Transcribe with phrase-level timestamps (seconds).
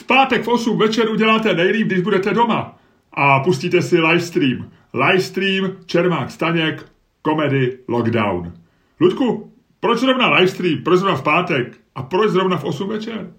[0.00, 2.78] V pátek v 8 večer uděláte nejlíp, když budete doma
[3.12, 4.70] a pustíte si livestream.
[4.94, 6.86] Livestream Čermák Staněk,
[7.22, 8.52] komedy Lockdown.
[9.00, 13.32] Ludku, proč zrovna livestream, proč zrovna v pátek a proč zrovna v 8 večer?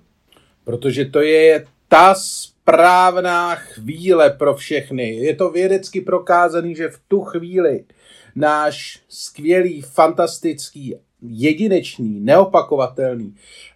[0.63, 5.15] Protože to je ta správná chvíle pro všechny.
[5.15, 7.83] Je to vědecky prokázaný, že v tu chvíli
[8.35, 13.35] náš skvělý, fantastický, jedinečný, neopakovatelný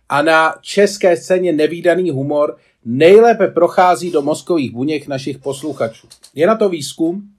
[0.09, 6.07] a na české scéně nevýdaný humor nejlépe prochází do mozkových buněk našich posluchačů.
[6.35, 7.35] Je na to výzkum,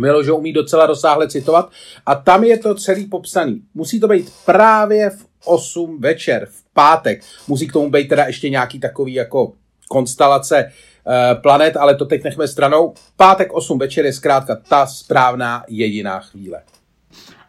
[0.00, 1.70] Miložo umí docela rozsáhle citovat
[2.06, 3.62] a tam je to celý popsaný.
[3.74, 7.22] Musí to být právě v 8 večer, v pátek.
[7.48, 9.52] Musí k tomu být teda ještě nějaký takový jako
[9.88, 12.94] konstelace eh, planet, ale to teď nechme stranou.
[13.16, 16.62] Pátek 8 večer je zkrátka ta správná jediná chvíle.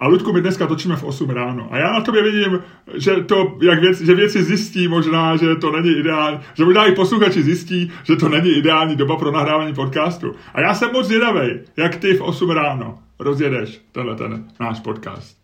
[0.01, 1.67] A Ludku, my dneska točíme v 8 ráno.
[1.71, 2.59] A já na tobě vidím,
[2.93, 6.95] že, to, jak věc, že věci zjistí možná, že to není ideální, že možná i
[6.95, 10.35] posluchači zjistí, že to není ideální doba pro nahrávání podcastu.
[10.53, 15.40] A já jsem moc zvědavý, jak ty v 8 ráno rozjedeš tenhle ten náš podcast.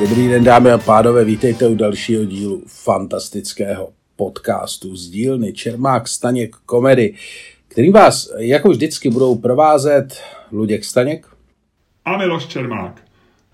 [0.00, 6.56] Dobrý den, dámy a pánové, vítejte u dalšího dílu fantastického podcastu z dílny Čermák Staněk
[6.66, 7.14] komedy,
[7.68, 11.26] který vás jako vždycky budou provázet Luděk Staněk
[12.04, 13.02] a Miloš Čermák.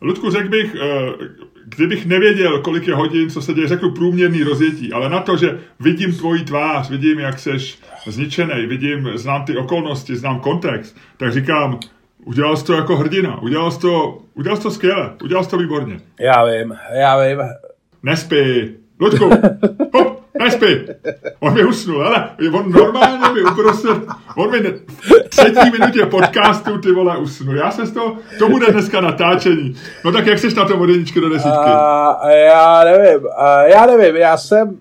[0.01, 1.13] Ludku, řekl bych, eh,
[1.65, 5.59] kdybych nevěděl, kolik je hodin, co se děje, řeknu průměrný rozjetí, ale na to, že
[5.81, 11.81] vidím tvoji tvář, vidím, jak seš zničený, vidím, znám ty okolnosti, znám kontext, tak říkám,
[12.25, 15.59] Udělal jsi to jako hrdina, udělal jsi to, udělal jsi to skvěle, udělal jsi to
[15.59, 16.01] výborně.
[16.21, 17.39] Já vím, já vím.
[18.03, 18.75] Nespí.
[19.01, 19.31] Luďku,
[19.95, 20.67] hop, nespí.
[21.41, 23.97] On mi usnul, ale on normálně mi uprostřed,
[24.37, 27.57] on mi v třetí minutě podcastu ty vole usnul.
[27.57, 29.77] Já se z toho, to bude dneska natáčení.
[30.05, 31.59] No tak jak seš na tom od jedničky do desítky?
[31.59, 34.79] A, já nevím, a, já nevím, já jsem,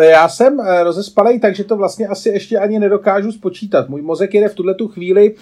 [0.00, 3.88] já jsem eh, rozespalej, takže to vlastně asi ještě ani nedokážu spočítat.
[3.88, 5.34] Můj mozek jede v tuhle tu chvíli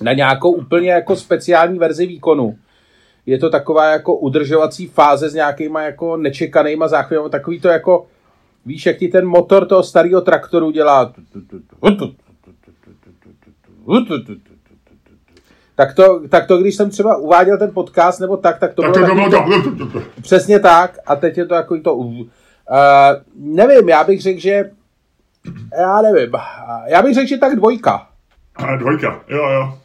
[0.00, 2.56] na nějakou úplně jako speciální verzi výkonu.
[3.26, 8.06] Je to taková jako udržovací fáze s nějakýma jako nečekanýma záchvěvama, takový to jako,
[8.66, 11.12] víš, jak ti ten motor toho starého traktoru dělá.
[15.74, 19.14] Tak to, tak to, když jsem třeba uváděl ten podcast nebo tak, tak to tak
[19.14, 22.26] bylo to, to, to, přesně tak a teď je to jako to uh,
[23.36, 24.70] nevím, já bych řekl, že
[25.78, 26.32] já nevím,
[26.86, 28.06] já bych řekl, že tak dvojka.
[28.54, 29.78] A dvojka, jo, jo.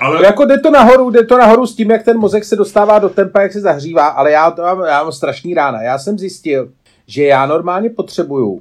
[0.00, 0.24] Ale...
[0.24, 3.08] Jako jde to nahoru, jde to nahoru s tím, jak ten mozek se dostává do
[3.08, 5.82] tempa, jak se zahřívá, ale já, to mám, já mám strašný rána.
[5.82, 6.72] Já jsem zjistil,
[7.06, 8.60] že já normálně potřebuju uh,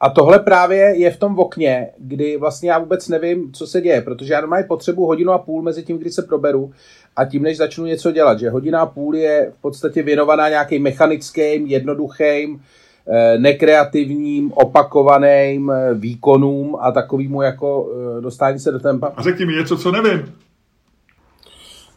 [0.00, 4.00] a tohle právě je v tom okně, kdy vlastně já vůbec nevím, co se děje,
[4.00, 6.72] protože já normálně potřebuji hodinu a půl mezi tím, kdy se proberu
[7.16, 8.38] a tím, než začnu něco dělat.
[8.38, 12.62] Že hodina a půl je v podstatě věnovaná nějakým mechanickým, jednoduchým,
[13.38, 19.12] nekreativním, opakovaným eh, výkonům a takovýmu jako eh, dostání se do tempa.
[19.16, 20.34] A řekni mi něco, co nevím.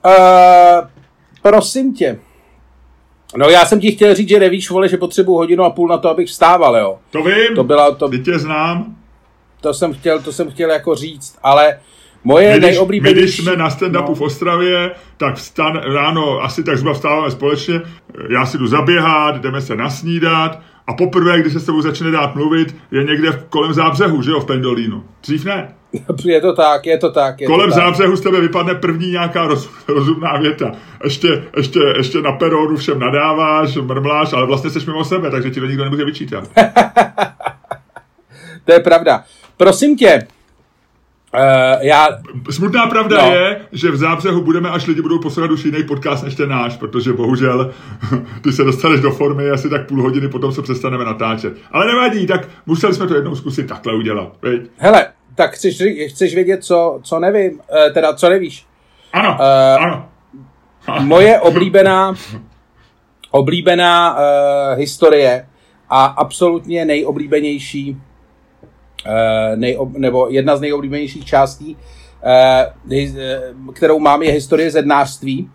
[0.06, 0.88] Uh,
[1.42, 2.20] prosím tě.
[3.38, 5.98] No já jsem ti chtěl říct, že nevíš, vole, že potřebuji hodinu a půl na
[5.98, 7.00] to, abych vstával, jo.
[7.12, 8.96] To vím, to byla, to, tě znám.
[9.62, 11.80] To jsem chtěl, to jsem chtěl jako říct, ale
[12.24, 13.16] moje my, nejoblíbenější...
[13.16, 14.16] My, když jsme na stand-upu no.
[14.16, 17.82] v Ostravě, tak vstan, ráno asi tak zhruba vstáváme společně,
[18.30, 22.36] já si jdu zaběhat, jdeme se nasnídat, a poprvé, když se s tebou začne dát
[22.36, 25.04] mluvit, je někde kolem zábřehu, že jo, v Pendolínu.
[25.22, 25.74] Dřív ne.
[26.26, 27.42] Je to tak, je to tak.
[27.42, 27.84] Je kolem to tak.
[27.84, 30.72] zábřehu z tebe vypadne první nějaká roz, rozumná věta.
[31.04, 35.60] Ještě, ještě, ještě na peronu všem nadáváš, mrmláš, ale vlastně jsi mimo sebe, takže ti
[35.60, 36.44] to nikdo nemůže vyčítat.
[38.66, 39.24] to je pravda.
[39.58, 40.28] Prosím tě,
[41.34, 41.40] Uh,
[41.82, 42.08] já...
[42.50, 43.36] Smutná pravda no.
[43.36, 46.78] je, že v zábřehu budeme, až lidi budou poslouchat už jiný podcast než ten náš,
[46.78, 47.72] protože bohužel
[48.42, 51.54] ty se dostaneš do formy asi tak půl hodiny, potom se přestaneme natáčet.
[51.72, 54.38] Ale nevadí, tak museli jsme to jednou zkusit takhle udělat.
[54.42, 54.62] Veď?
[54.78, 58.66] Hele, tak chceš, chceš vědět, co, co nevím, uh, teda co nevíš?
[59.14, 60.10] Ano, uh, ano.
[61.00, 62.14] moje oblíbená,
[63.32, 64.20] oblíbená uh,
[64.80, 65.48] historie
[65.90, 67.98] a absolutně nejoblíbenější
[69.56, 71.78] nejob, nebo jedna z nejoblíbenějších částí,
[72.24, 72.74] eh,
[73.18, 73.42] eh,
[73.74, 75.50] kterou mám, je historie zednářství.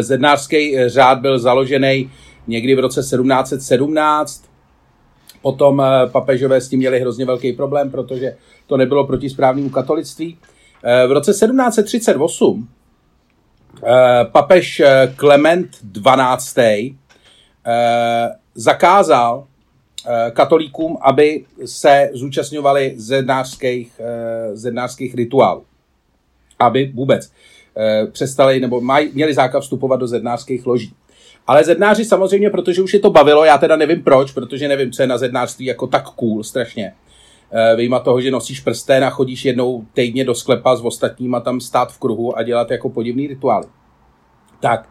[0.00, 2.10] Zednářský řád byl založený
[2.46, 4.44] někdy v roce 1717.
[5.42, 5.82] Potom
[6.12, 8.36] papežové s tím měli hrozně velký problém, protože
[8.66, 10.38] to nebylo proti správnému katolictví.
[11.06, 12.68] V roce 1738
[14.32, 14.82] papež
[15.16, 15.68] Klement
[16.36, 16.96] XII.
[18.54, 19.46] zakázal
[20.30, 24.00] katolíkům, aby se zúčastňovali zednářských,
[24.52, 25.64] zednářských rituálů.
[26.58, 27.32] Aby vůbec
[28.12, 30.94] přestali nebo maj, měli zákaz vstupovat do zednářských loží.
[31.46, 35.02] Ale zednáři samozřejmě, protože už je to bavilo, já teda nevím proč, protože nevím, co
[35.02, 36.94] je na zednářství jako tak cool strašně.
[37.76, 41.92] Vyjma toho, že nosíš prstén a chodíš jednou týdně do sklepa s ostatníma tam stát
[41.92, 43.66] v kruhu a dělat jako podivný rituály.
[44.60, 44.88] Tak,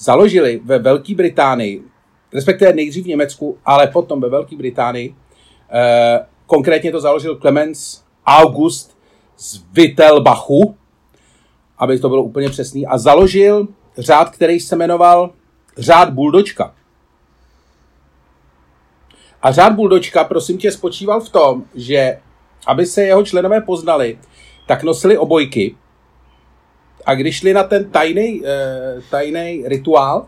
[0.00, 1.82] založili ve Velké Británii,
[2.32, 5.14] respektive nejdřív v Německu, ale potom ve Velké Británii,
[5.70, 8.98] eh, konkrétně to založil Clemens August
[9.36, 10.76] z Wittelbachu,
[11.78, 13.68] aby to bylo úplně přesný, a založil
[13.98, 15.30] řád, který se jmenoval
[15.78, 16.74] řád Buldočka.
[19.42, 22.18] A řád Buldočka, prosím tě, spočíval v tom, že
[22.66, 24.18] aby se jeho členové poznali,
[24.66, 25.76] tak nosili obojky,
[27.06, 28.42] a když šli na ten tajný,
[29.10, 30.26] tajný rituál,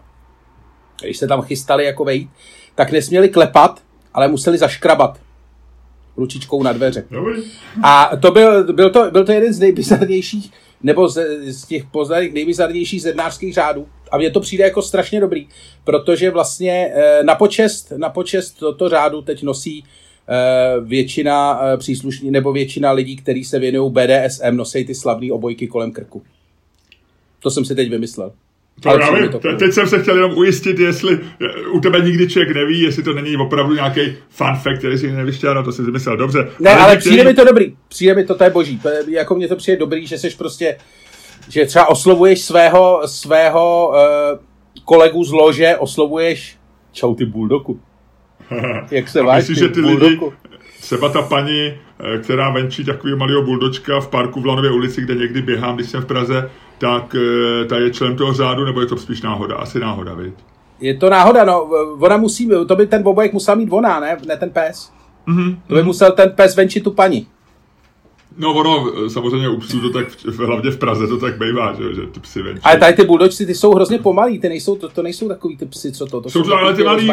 [1.05, 2.31] když se tam chystali jako vejít,
[2.75, 3.83] tak nesměli klepat,
[4.15, 5.21] ale museli zaškrabat
[6.17, 7.05] ručičkou na dveře.
[7.83, 10.51] A to byl, byl, to, byl to jeden z nejbizarnějších,
[10.83, 13.87] nebo z, z těch poznaných nejbizarnějších zednářských řádů.
[14.11, 15.49] A mně to přijde jako strašně dobrý,
[15.85, 19.85] protože vlastně eh, na počest, na počest toto řádu teď nosí
[20.29, 25.93] eh, většina příslušní, nebo většina lidí, kteří se věnují BDSM, nosí ty slavné obojky kolem
[25.93, 26.23] krku.
[27.41, 28.33] To jsem si teď vymyslel.
[28.81, 31.19] To já vím, to teď jsem se chtěl jenom ujistit, jestli
[31.71, 35.55] u tebe nikdy člověk neví, jestli to není opravdu nějaký fun fact, který si nevyštěl,
[35.55, 36.49] no to si vymyslel dobře.
[36.59, 39.03] Ne, ale, ale přijde mi to dobrý, přijde mi to, to je boží, to je,
[39.09, 40.77] jako mně to přijde dobrý, že jsi prostě,
[41.49, 44.39] že třeba oslovuješ svého, svého uh,
[44.85, 46.57] kolegu z lože, oslovuješ
[46.93, 47.81] čau ty buldoku.
[48.91, 50.25] Jak se máš, myslíš, že ty buldoku?
[50.25, 50.58] lidi,
[50.89, 55.15] třeba ta paní, eh, která venčí takový malého buldočka v parku v Lanově ulici, kde
[55.15, 58.87] někdy běhám, když jsem v Praze, tak eh, ta je člen toho řádu, nebo je
[58.87, 59.57] to spíš náhoda?
[59.57, 60.35] Asi náhoda, viď?
[60.81, 61.63] Je to náhoda, no.
[61.99, 64.17] Ona musí, to by ten bobojek musel mít ona, ne?
[64.27, 64.93] Ne ten pes.
[65.29, 65.57] Mm-hmm.
[65.69, 67.27] To by musel ten pes venčit tu paní.
[68.39, 70.07] No ono, samozřejmě u psů to tak,
[70.37, 72.63] hlavně v Praze to tak bývá, že, že ty psy venčí.
[72.63, 75.67] Ale tady ty buldočci, ty jsou hrozně pomalí, ty nejsou, to, to nejsou takový ty
[75.67, 77.11] psy, co to, to jsou, jsou ale ty malí,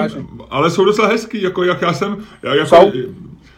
[0.50, 2.92] ale jsou docela hezký, jako jak já jsem, já jako, jsou?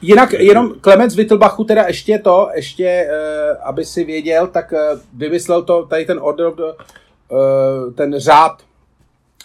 [0.01, 5.63] Jinak jenom Klemec Wittelbachu teda ještě to, ještě, uh, aby si věděl, tak uh, vymyslel
[5.63, 8.61] to, tady ten order uh, ten řád,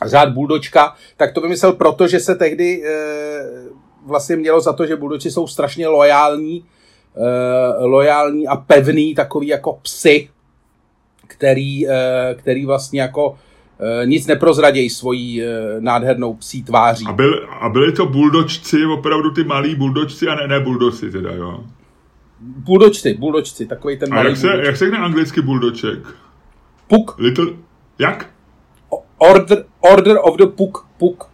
[0.04, 2.88] řád buldočka, tak to vymyslel proto, že se tehdy uh,
[4.06, 6.64] vlastně mělo za to, že buldoči jsou strašně lojální,
[7.14, 10.28] uh, lojální a pevný, takový jako psy,
[11.26, 11.92] který, uh,
[12.36, 13.38] který vlastně jako
[14.04, 15.46] nic neprozradějí svojí eh,
[15.80, 17.04] nádhernou psí tváří.
[17.06, 21.34] A, byl, a byli to buldočci, opravdu ty malí buldočci, a ne, ne buldoci teda,
[21.34, 21.64] jo?
[22.40, 25.98] Buldočci, buldočci, takový ten malý A jak se, jak se anglicky buldoček?
[26.88, 27.14] Puk.
[27.18, 27.46] Little,
[27.98, 28.30] jak?
[29.18, 31.28] Order, order of the Puk, Puk.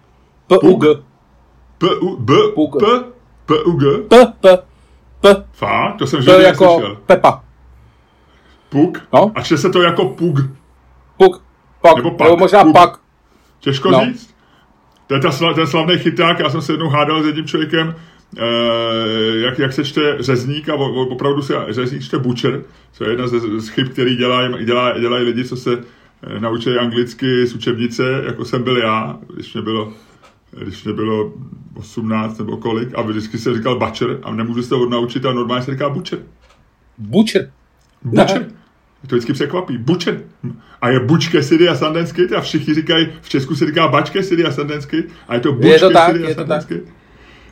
[0.47, 0.89] P-U-G.
[1.79, 2.35] P-U, B,
[2.81, 2.87] P,
[3.47, 3.99] P-U-G?
[4.09, 4.59] P, P,
[5.21, 5.45] P.
[5.53, 5.95] Fá?
[5.99, 6.97] To jsem žádný jako neslyšel.
[7.07, 7.45] Pepa.
[8.69, 9.09] Puk?
[9.13, 9.33] No?
[9.35, 10.39] A se to jako Pug.
[11.17, 11.48] Puk.
[11.83, 12.73] Pak, nebo, pak, nebo možná puk.
[12.73, 13.01] pak.
[13.61, 14.05] Těžko no.
[14.05, 14.35] říct.
[15.07, 17.95] To je ta, ten slavný chyták, já jsem se jednou hádal s jedním člověkem,
[18.39, 18.43] eh,
[19.39, 23.33] jak, jak se čte řezník a opravdu se řezník čte butcher, co je jedna z,
[23.61, 28.45] z chyb, který dělají dělá, dělají lidi, co se eh, naučí anglicky z učebnice, jako
[28.45, 29.93] jsem byl já, když mě bylo
[30.51, 31.33] když mě bylo
[31.75, 35.65] 18 nebo kolik, a vždycky se říkal butcher a nemůžu se to odnaučit a normálně
[35.65, 36.19] se říká butcher.
[36.99, 37.51] Butcher?
[38.03, 38.51] Butcher.
[39.07, 39.79] To vždycky překvapí.
[39.79, 40.23] Bučen.
[40.81, 44.23] A je Bučke City a Sundance Kid a všichni říkají, v Česku se říká Bačke
[44.23, 46.85] City a Sundance Kid a je to Bučke je to tak, a Sundance Kid.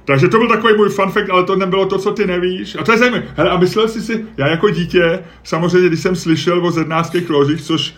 [0.04, 2.76] Takže to byl takový můj fun fact, ale to nebylo to, co ty nevíš.
[2.80, 3.24] A to je zajímavé.
[3.36, 7.62] Hele, a myslel jsi si, já jako dítě, samozřejmě, když jsem slyšel o zednářských ložích,
[7.62, 7.94] což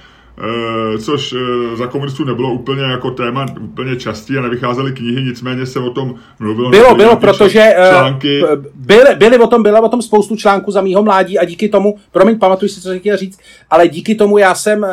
[1.05, 1.39] což uh,
[1.77, 6.15] za komunistů nebylo úplně jako téma úplně častý a nevycházely knihy, nicméně se o tom
[6.39, 6.71] mluvilo.
[6.71, 8.43] Bylo, bylo, protože eh, články.
[8.43, 11.69] Uh, byly, byly o tom, bylo o tom spoustu článků za mýho mládí a díky
[11.69, 13.39] tomu, promiň, pamatuj si, co jsem chtěl říct,
[13.71, 14.89] ale díky tomu já jsem uh,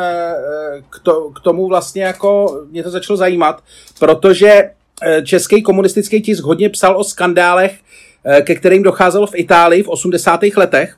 [0.90, 3.62] k, to, k tomu vlastně jako, mě to začalo zajímat,
[3.98, 4.70] protože
[5.22, 7.78] český komunistický tisk hodně psal o skandálech,
[8.42, 10.40] ke kterým docházelo v Itálii v 80.
[10.56, 10.96] letech,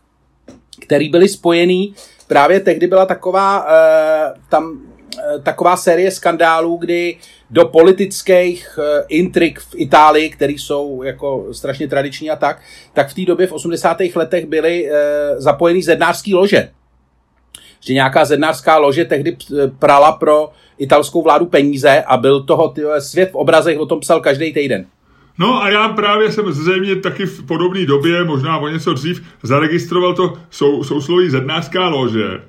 [0.80, 1.94] který byly spojený
[2.28, 7.16] právě tehdy byla taková, uh, tam, uh, taková série skandálů, kdy
[7.50, 12.60] do politických uh, intrik v Itálii, které jsou jako strašně tradiční a tak,
[12.92, 13.96] tak v té době v 80.
[14.14, 14.90] letech byly
[15.36, 16.70] zapojený zednářský lože.
[17.80, 19.36] Že nějaká zednářská lože tehdy
[19.78, 24.20] prala pro italskou vládu peníze a byl toho tyhle, svět v obrazech o tom psal
[24.20, 24.86] každý týden.
[25.38, 30.14] No a já právě jsem zřejmě taky v podobné době, možná o něco dřív, zaregistroval
[30.14, 32.42] to sou, sousloví zednářská lože,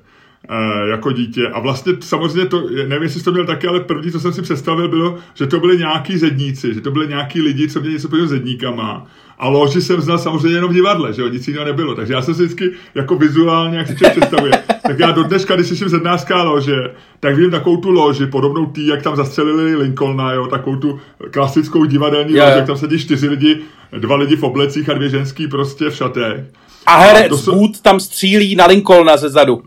[0.49, 1.47] e, jako dítě.
[1.47, 4.87] A vlastně samozřejmě to, nevím, jestli to měl taky, ale první, co jsem si představil,
[4.87, 8.29] bylo, že to byli nějaký zedníci, že to byli nějaký lidi, co měli něco s
[8.29, 9.07] zedníkama.
[9.39, 11.95] A loži jsem znal samozřejmě jenom v divadle, že jo, nic jiného nebylo.
[11.95, 14.51] Takže já jsem si vždycky jako vizuálně, jak si člověk představuje.
[14.87, 16.75] Tak já do dneška, když slyším zednářská lože,
[17.19, 20.99] tak vím takovou tu loži, podobnou tý, jak tam zastřelili Lincolna, jo, takovou tu
[21.31, 23.57] klasickou divadelní loži, jak tam sedí čtyři lidi,
[23.97, 26.43] dva lidi v oblecích a dvě ženský prostě v šatech.
[26.85, 27.67] A herec jsou...
[27.81, 29.61] Tam střílí na Lincolna ze zadu.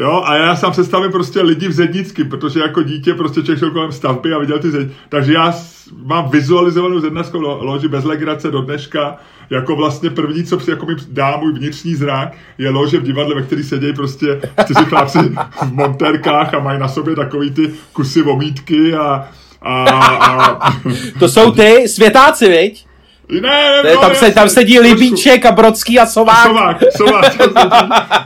[0.00, 3.70] Jo, a já sám představím prostě lidi v zednicky, protože jako dítě prostě člověk šel
[3.70, 4.88] kolem stavby a viděl ty zed...
[5.08, 5.54] Takže já
[6.04, 9.16] mám vizualizovanou zednařskou loži bez legrace do dneška,
[9.50, 13.42] jako vlastně první, co jako mi dá můj vnitřní zrak, je lože v divadle, ve
[13.42, 15.18] který sedějí prostě čtyři chlapci
[15.62, 19.28] v montérkách a mají na sobě takový ty kusy vomítky a,
[19.62, 20.76] a, a...
[21.18, 22.86] to jsou ty světáci, viď?
[23.28, 26.46] Ne, ne, ne, tam, se, tam sedí Libíček a Brodský a Sovák.
[26.46, 27.36] Sovák, Sovák.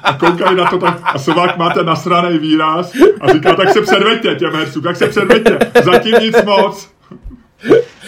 [0.03, 3.81] A koukají na to tak, a Sovák má ten nasraný výraz a říká, tak se
[3.81, 6.91] předveďte těm hercům, tak se předveďte, zatím nic moc.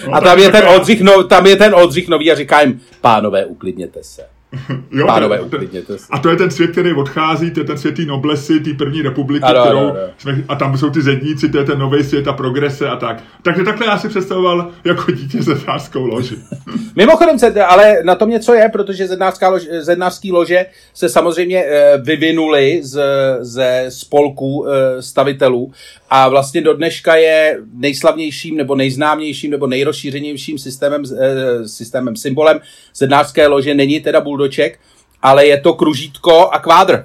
[0.07, 2.81] No, a tam je, ten Oldřich, no, tam je ten Oldřich nový a říká jim,
[3.01, 4.23] pánové, uklidněte se.
[4.90, 6.06] Jo, Pánové, to, uklidněte se.
[6.11, 9.02] A to je ten svět, který odchází, to je ten svět té noblesy, té první
[9.02, 10.00] republiky, ano, kterou ano, ano.
[10.18, 13.23] Jsme, a tam jsou ty zedníci, to je ten nový svět a progrese a tak.
[13.42, 16.37] Takže takhle já si představoval jako dítě zednářskou loži.
[16.97, 22.80] Mimochodem, ale na tom něco je, protože zednářská lož, zednářský lože se samozřejmě eh, vyvinuli
[22.82, 23.02] z,
[23.40, 25.73] ze spolků eh, stavitelů
[26.14, 32.61] a vlastně do dneška je nejslavnějším nebo nejznámějším nebo nejrozšířenějším systémem, eh, systémem symbolem
[32.95, 34.81] zednářské lože není teda buldoček,
[35.23, 37.04] ale je to kružítko a kvádr.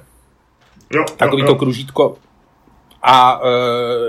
[0.94, 2.16] Jo, Takový jo, to kružítko
[3.02, 3.46] a uh,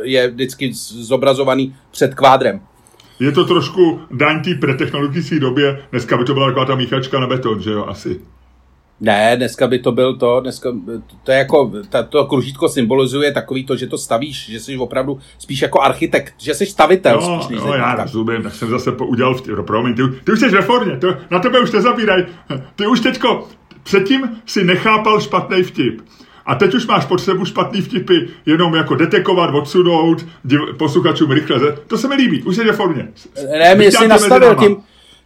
[0.04, 2.62] je vždycky zobrazovaný před kvádrem.
[3.20, 7.28] Je to trošku daň té pretechnologické době, dneska by to byla taková ta míchačka na
[7.28, 8.22] beton, že jo, asi.
[9.02, 10.70] Ne, dneska by to byl to, dneska,
[11.24, 15.20] to je jako, ta, to kružítko symbolizuje takový to, že to stavíš, že jsi opravdu
[15.38, 17.22] spíš jako architekt, že jsi stavitel.
[17.22, 20.40] No, spíš, no já rozumím, tak jsem zase udělal, v tě, promiň, ty, ty už
[20.40, 22.26] jsi ve formě, to, na tebe už nezabíraj,
[22.76, 23.48] ty už teďko,
[23.84, 26.02] předtím si nechápal špatný vtip.
[26.46, 28.14] A teď už máš potřebu špatný vtipy
[28.46, 31.78] jenom jako detekovat, odsunout, div, posluchačům rychle.
[31.88, 33.08] To se mi líbí, už je ve formě.
[33.52, 34.78] Ne, mě si nastavil tím,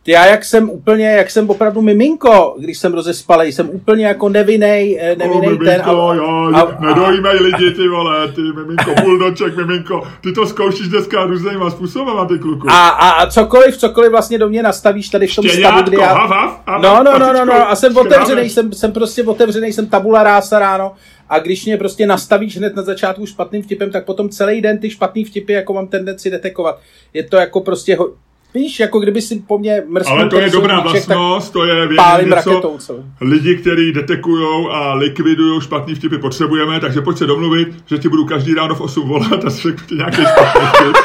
[0.04, 4.30] ty já jak jsem úplně, jak jsem opravdu miminko, když jsem rozespalej, jsem úplně jako
[4.30, 5.82] nevinej, eh, nevinej ten.
[5.82, 11.26] A, jo, a, nedojímej lidi, ty vole, ty miminko, buldoček, miminko, ty to zkoušíš dneska
[11.26, 12.70] různýma způsobama, ty kluku.
[12.70, 16.14] A, a, a cokoliv, cokoliv vlastně do mě nastavíš tady v tom stavu, kdy já...
[16.14, 19.74] Hav, hav, hav, no, no, no, no, no, a jsem otevřený, jsem, jsem prostě otevřený,
[19.74, 20.92] jsem tabula rása ráno,
[21.30, 24.90] a když mě prostě nastavíš hned na začátku špatným vtipem, tak potom celý den ty
[24.90, 26.80] špatný vtipy jako mám tendenci detekovat.
[27.14, 28.10] Je to jako prostě ho,
[28.54, 32.04] Víš, jako kdyby si po mně mrsknul Ale to je dobrá vlastnost, to je vědět
[32.22, 32.36] něco.
[32.36, 33.04] Raketou, co?
[33.22, 38.26] Lidi, kteří detekujou a likvidují špatný vtipy, potřebujeme, takže pojď se domluvit, že ti budu
[38.26, 40.96] každý ráno v 8 volat a řeknu ti nějaký špatný vtip.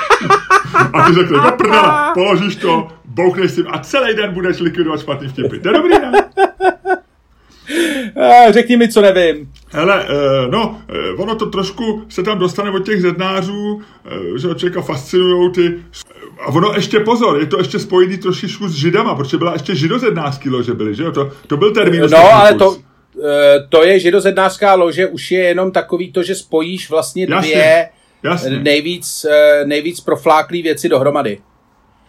[0.95, 5.29] a ty řekneš, no prdele, položíš to, bouchneš si a celý den budeš likvidovat špatný
[5.29, 5.59] vtipy.
[5.59, 6.13] To je dobrý, ne?
[8.51, 9.53] Řekni mi, co nevím.
[9.71, 14.49] Hele, eh, no, eh, ono to trošku se tam dostane od těch zednářů, eh, že
[14.49, 15.75] člověka fascinují ty...
[16.41, 20.51] A ono ještě pozor, je to ještě spojený trošičku s židama, protože byla ještě židozednářský
[20.51, 21.13] lože byly, že jo?
[21.13, 22.03] To, to byl termín.
[22.11, 22.77] No, ale to,
[23.69, 27.89] to je židozednářská lože, už je jenom takový to, že spojíš vlastně dvě jasně,
[28.23, 28.59] jasně.
[28.59, 29.27] nejvíc,
[29.65, 31.39] nejvíc profláklý věci dohromady.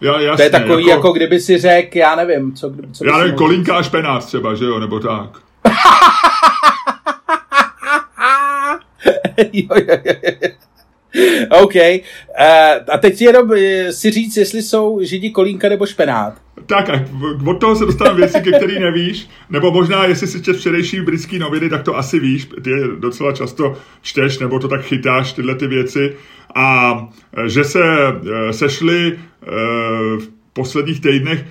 [0.00, 3.18] Ja, jasně, to je takový, jako, jako kdyby si řekl, já nevím, co, co Já
[3.18, 5.30] nevím, kolínka a špenát třeba, že jo, nebo tak.
[9.52, 10.14] jo, jo, jo.
[11.50, 11.74] OK.
[11.74, 12.00] Uh,
[12.88, 13.56] a teď jenom uh,
[13.90, 16.34] si říct, jestli jsou židi kolínka nebo špenát.
[16.66, 17.04] Tak a
[17.46, 21.38] od toho se dostávám věci, ke který nevíš, nebo možná, jestli si čet včerejší britský
[21.38, 25.54] noviny, tak to asi víš, ty je docela často čteš, nebo to tak chytáš, tyhle
[25.54, 26.16] ty věci.
[26.54, 26.98] A
[27.36, 27.82] eh, že se
[28.50, 29.18] sešli
[30.18, 31.44] v posledních týdnech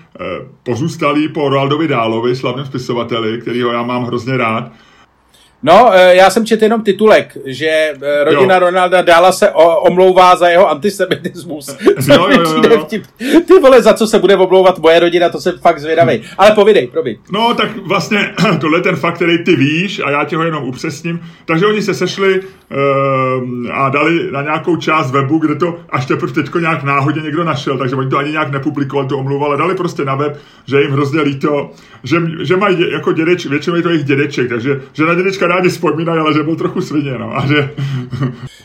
[0.64, 4.72] pozůstalí po Roaldovi Dálovi, slavném spisovateli, kterýho já mám hrozně rád,
[5.64, 7.68] No, eh, já jsem četl jenom titulek, že
[8.02, 8.60] eh, rodina jo.
[8.60, 9.50] Ronalda Dala se
[9.82, 11.70] omlouvá za jeho antisemitismus.
[12.08, 12.88] Jo, jo, jo, jo.
[13.48, 16.22] Ty vole, za co se bude omlouvat moje rodina, to jsem fakt zvědavý.
[16.38, 17.18] Ale povidej, promiň.
[17.32, 20.64] No, tak vlastně tohle je ten fakt, který ty víš a já tě ho jenom
[20.64, 21.20] upřesním.
[21.46, 22.48] Takže oni se sešli uh,
[23.74, 27.78] a dali na nějakou část webu, kde to až teprve teďko nějak náhodně někdo našel,
[27.78, 31.22] takže oni to ani nějak nepublikovali, to omlouvali, dali prostě na web, že jim hrozně
[31.22, 31.72] líto,
[32.04, 35.70] že, že mají jako dědeč, většinou je to jejich dědeček, takže že na dědečka rádi
[35.70, 37.38] vzpomínají, ale že byl trochu svině, no.
[37.38, 37.70] A že,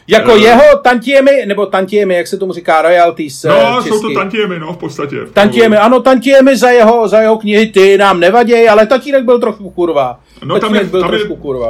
[0.08, 3.88] jako uh, jeho tantiemy, nebo tantiemy, jak se tomu říká, royalties No, česky.
[3.88, 5.16] jsou to tantiemy, no, v podstatě.
[5.32, 9.70] Tantiemy, ano, tantiemy za jeho, za jeho knihy, ty nám nevadí, ale tatínek byl trochu
[9.70, 10.20] kurva.
[10.44, 11.20] No tam je, tam, je,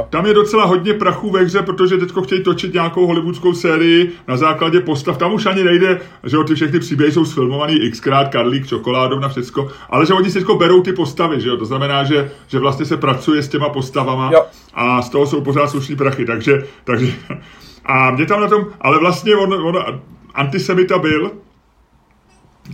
[0.09, 4.37] tam je docela hodně prachu ve hře, protože teď chtějí točit nějakou hollywoodskou sérii na
[4.37, 5.17] základě postav.
[5.17, 9.29] Tam už ani nejde, že jo, ty všechny příběhy jsou sfilmovaný xkrát, Karlík, čokoládou na
[9.29, 12.85] všecko, ale že oni si berou ty postavy, že jo, to znamená, že, že vlastně
[12.85, 14.45] se pracuje s těma postavama jo.
[14.73, 17.13] a z toho jsou pořád slušný prachy, takže, takže
[17.85, 19.99] a mě tam na tom, ale vlastně on, on
[20.33, 21.31] antisemita byl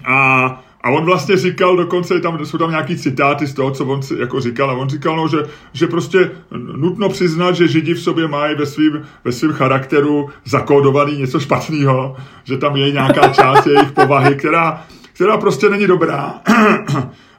[0.06, 4.00] a a on vlastně říkal, dokonce tam, jsou tam nějaký citáty z toho, co on
[4.20, 5.38] jako říkal, a on říkal, no, že,
[5.74, 6.32] že prostě
[6.76, 12.16] nutno přiznat, že Židi v sobě mají ve svým, ve svým charakteru zakódovaný něco špatného,
[12.44, 16.34] že tam je nějaká část jejich povahy, která, která prostě není dobrá.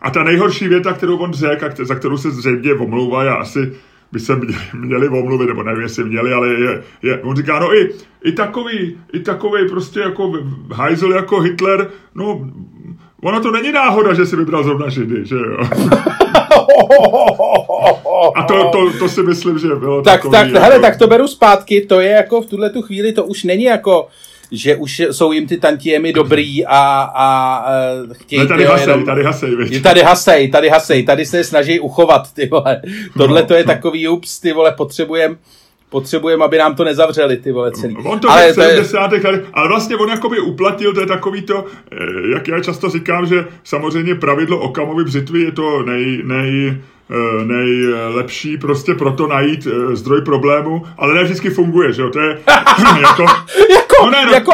[0.03, 3.73] A ta nejhorší věta, kterou on řekl, za kterou se zřejmě omlouvá, já asi
[4.13, 4.41] by se
[4.75, 7.91] měli omluvit, nebo nevím, jestli měli, ale je, je, on říká, no i,
[8.25, 10.33] i takový, i takový prostě jako
[10.73, 12.51] hajzel jako Hitler, no
[13.23, 15.57] Ono to není náhoda, že si vybral zrovna Židy, že jo?
[18.37, 20.61] A to, to, to si myslím, že bylo tak, takový, tak, jako...
[20.61, 23.65] hele, tak to beru zpátky, to je jako v tuhle tu chvíli, to už není
[23.65, 24.09] jako
[24.55, 27.65] že už jsou jim ty tantiemy dobrý a, a, a
[28.13, 28.41] chtějí...
[28.41, 29.81] Ne, tady hasej, jenom, tady hasej?
[29.83, 32.83] Tady hasej, tady hasej, tady se snaží uchovat, ty vole.
[33.19, 33.67] Tohle to je no.
[33.67, 35.37] takový ups, ty vole, potřebujeme
[35.93, 37.97] potřebujeme, aby nám to nezavřeli, ty vole celý.
[37.97, 39.13] On to ale, v 70.
[39.13, 39.21] Je...
[39.53, 41.97] ale vlastně on jakoby uplatil, to je takový to, eh,
[42.35, 46.77] jak já často říkám, že samozřejmě pravidlo Okamovy břitvy je to nej, nej,
[47.45, 52.39] nejlepší prostě proto najít eh, zdroj problému, ale ne vždycky funguje, že jo, to je
[53.01, 53.23] jako...
[53.71, 54.33] jako, no ne, no.
[54.33, 54.53] jako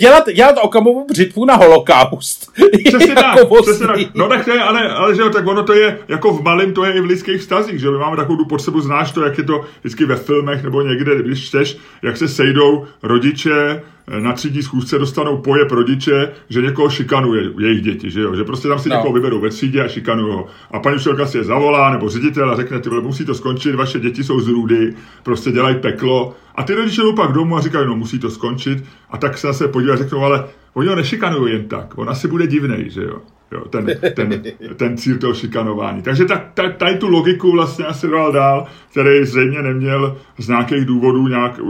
[0.00, 2.52] dělat, dělat okamovou břitvu na holokaust.
[2.84, 3.96] Přesně tak, přesně tak.
[4.14, 6.72] No tak to je, ale, ale že jo, tak ono to je, jako v malém
[6.72, 9.38] to je i v lidských vztazích, že jo, my máme takovou potřebu, znáš to, jak
[9.38, 13.82] je to vždycky ve filmech nebo někde, když čteš, jak se sejdou rodiče,
[14.18, 18.34] na třídní schůzce dostanou pojeb rodiče, že někoho šikanuje jejich děti, že jo?
[18.34, 18.96] Že prostě tam si no.
[18.96, 20.46] někoho vyberou ve třídě a šikanují ho.
[20.70, 24.00] A paní učitelka si je zavolá, nebo ředitel a řekne, ty musí to skončit, vaše
[24.00, 26.34] děti jsou z růdy, prostě dělají peklo.
[26.54, 28.84] A ty rodiče jdou pak domů a říkají, no musí to skončit.
[29.10, 30.44] A tak se zase podívají a řeknou, ale
[30.74, 33.18] oni ho nešikanují jen tak, on asi bude divnej, že jo?
[33.52, 34.42] Jo, ten, ten,
[34.76, 36.02] ten cíl toho šikanování.
[36.02, 40.84] Takže tak, tak, tady tu logiku vlastně asi dal dál, který zřejmě neměl z nějakých
[40.84, 41.60] důvodů nějak,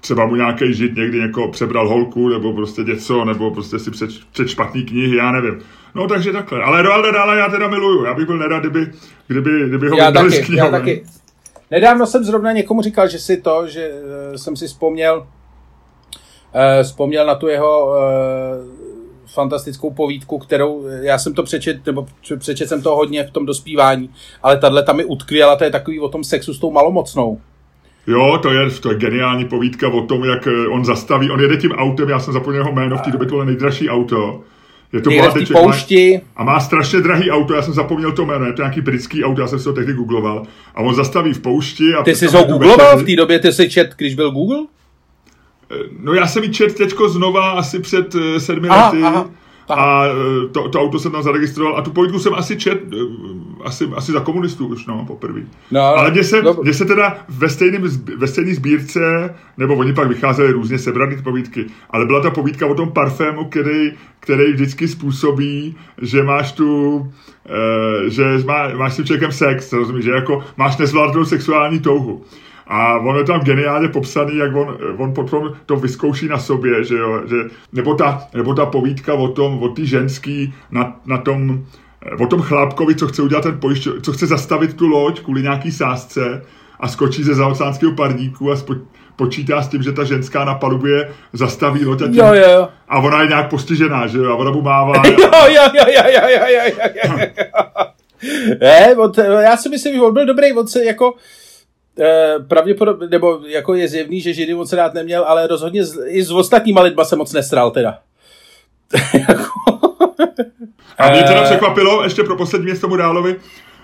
[0.00, 4.10] třeba mu nějaký žid někdy někoho přebral holku, nebo prostě něco, nebo prostě si před,
[4.32, 5.58] před špatný knihy, já nevím.
[5.94, 6.62] No takže takhle.
[6.62, 8.04] Ale Roalda dále já teda miluju.
[8.04, 8.92] Já bych byl nerad, kdyby,
[9.26, 11.04] kdyby, kdyby ho já taky, já taky.
[11.70, 17.26] Nedávno jsem zrovna někomu říkal, že si to, že uh, jsem si vzpomněl, uh, vzpomněl
[17.26, 17.94] na tu jeho uh,
[19.26, 22.06] fantastickou povídku, kterou já jsem to přečet, nebo
[22.38, 24.10] přečet jsem to hodně v tom dospívání,
[24.42, 27.40] ale tahle tam mi utkvěla, to je takový o tom sexu s tou malomocnou.
[28.10, 31.56] Jo, to je, to je geniální povídka o tom, jak eh, on zastaví, on jede
[31.56, 34.40] tím autem, já jsem zapomněl jeho jméno, v té době to bylo nejdražší auto.
[34.92, 36.20] Je to bohateček, poušti.
[36.36, 39.40] a má strašně drahý auto, já jsem zapomněl to jméno, je to nějaký britský auto,
[39.40, 40.42] já jsem si to tehdy googloval.
[40.74, 41.94] A on zastaví v poušti.
[41.94, 44.58] A ty jsi ho googloval v té době, ty jsi čet, když byl Google?
[45.70, 49.02] Eh, no já jsem ji čet teďko znova asi před eh, sedmi aha, lety.
[49.04, 49.30] Aha.
[49.68, 52.96] A e, to, to auto jsem tam zaregistroval a tu povídku jsem asi čet, e,
[53.64, 55.40] asi, asi za komunistů už, no, poprvé.
[55.70, 57.82] No, ale mně se, no, se teda ve stejném
[58.16, 62.74] ve stejný sbírce, nebo oni pak vycházeli různě sebraný povídky, ale byla ta povídka o
[62.74, 67.12] tom parfému, který, který vždycky způsobí, že máš tu,
[68.06, 72.24] e, že má, máš s tím člověkem sex, rozumíš, že jako máš nezvládnou sexuální touhu.
[72.70, 76.96] A on je tam geniálně popsaný, jak on, on potom to vyzkouší na sobě, že
[76.96, 77.36] jo, že,
[77.72, 81.64] nebo, ta, nebo ta povídka o tom, o té ženský na, na tom,
[82.20, 85.72] o tom chlápkovi, co chce udělat ten pojišť, co chce zastavit tu loď kvůli nějaký
[85.72, 86.42] sásce
[86.80, 88.74] a skočí ze zaoceánského parníku a spo,
[89.16, 92.68] počítá s tím, že ta ženská na palubě zastaví loď a, tím, jo, jo.
[92.88, 95.02] a ona je nějak postižená, že jo, a ona mu mává.
[95.06, 97.26] jo, jo, jo, jo, jo, jo, jo, jo, jo.
[98.60, 101.49] Ne, on, já si myslím, že on byl dobrý, on se jako, Eh,
[102.48, 106.30] pravděpodobně, nebo jako je zjevný, že Židy moc rád neměl, ale rozhodně z, i s
[106.30, 107.98] ostatníma lidma se moc nestral teda.
[110.98, 111.44] A mě teda eh.
[111.44, 113.36] překvapilo, ještě pro poslední věc tomu Dálovi,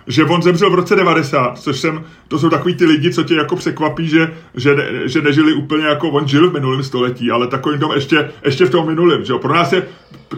[0.07, 3.35] že on zemřel v roce 90, což jsem, to jsou takový ty lidi, co tě
[3.35, 7.47] jako překvapí, že, že, ne, že nežili úplně jako on žil v minulém století, ale
[7.47, 9.39] takovým tom ještě, ještě v tom minulém, že jo.
[9.39, 9.89] Pro nás je,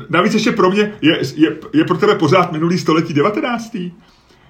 [0.08, 3.76] navíc ještě pro mě, je, je, je pro tebe pořád minulý století 19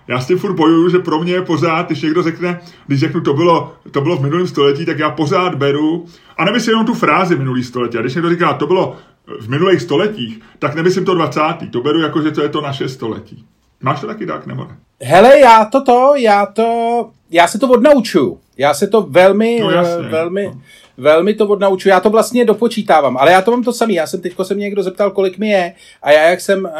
[0.09, 3.21] já s tím furt bojuju, že pro mě je pořád, když někdo řekne, když řeknu,
[3.21, 6.95] to bylo, to bylo v minulém století, tak já pořád beru, a nemyslím jenom tu
[6.95, 8.97] frázi minulý století, a když někdo říká, to bylo
[9.41, 11.41] v minulých stoletích, tak nemyslím to 20.
[11.73, 13.45] To beru jako, že to je to naše století.
[13.83, 14.77] Máš to taky tak, nebo ne?
[15.03, 18.39] Hele, já to to, já to, já se to odnaučuju.
[18.57, 20.61] Já se to velmi, no, jasně, velmi, no
[20.99, 21.89] velmi to odnaučuji.
[21.89, 23.95] Já to vlastně dopočítávám, ale já to mám to samý.
[23.95, 26.71] Já jsem teďko se mě někdo zeptal, kolik mi je a já jak jsem uh,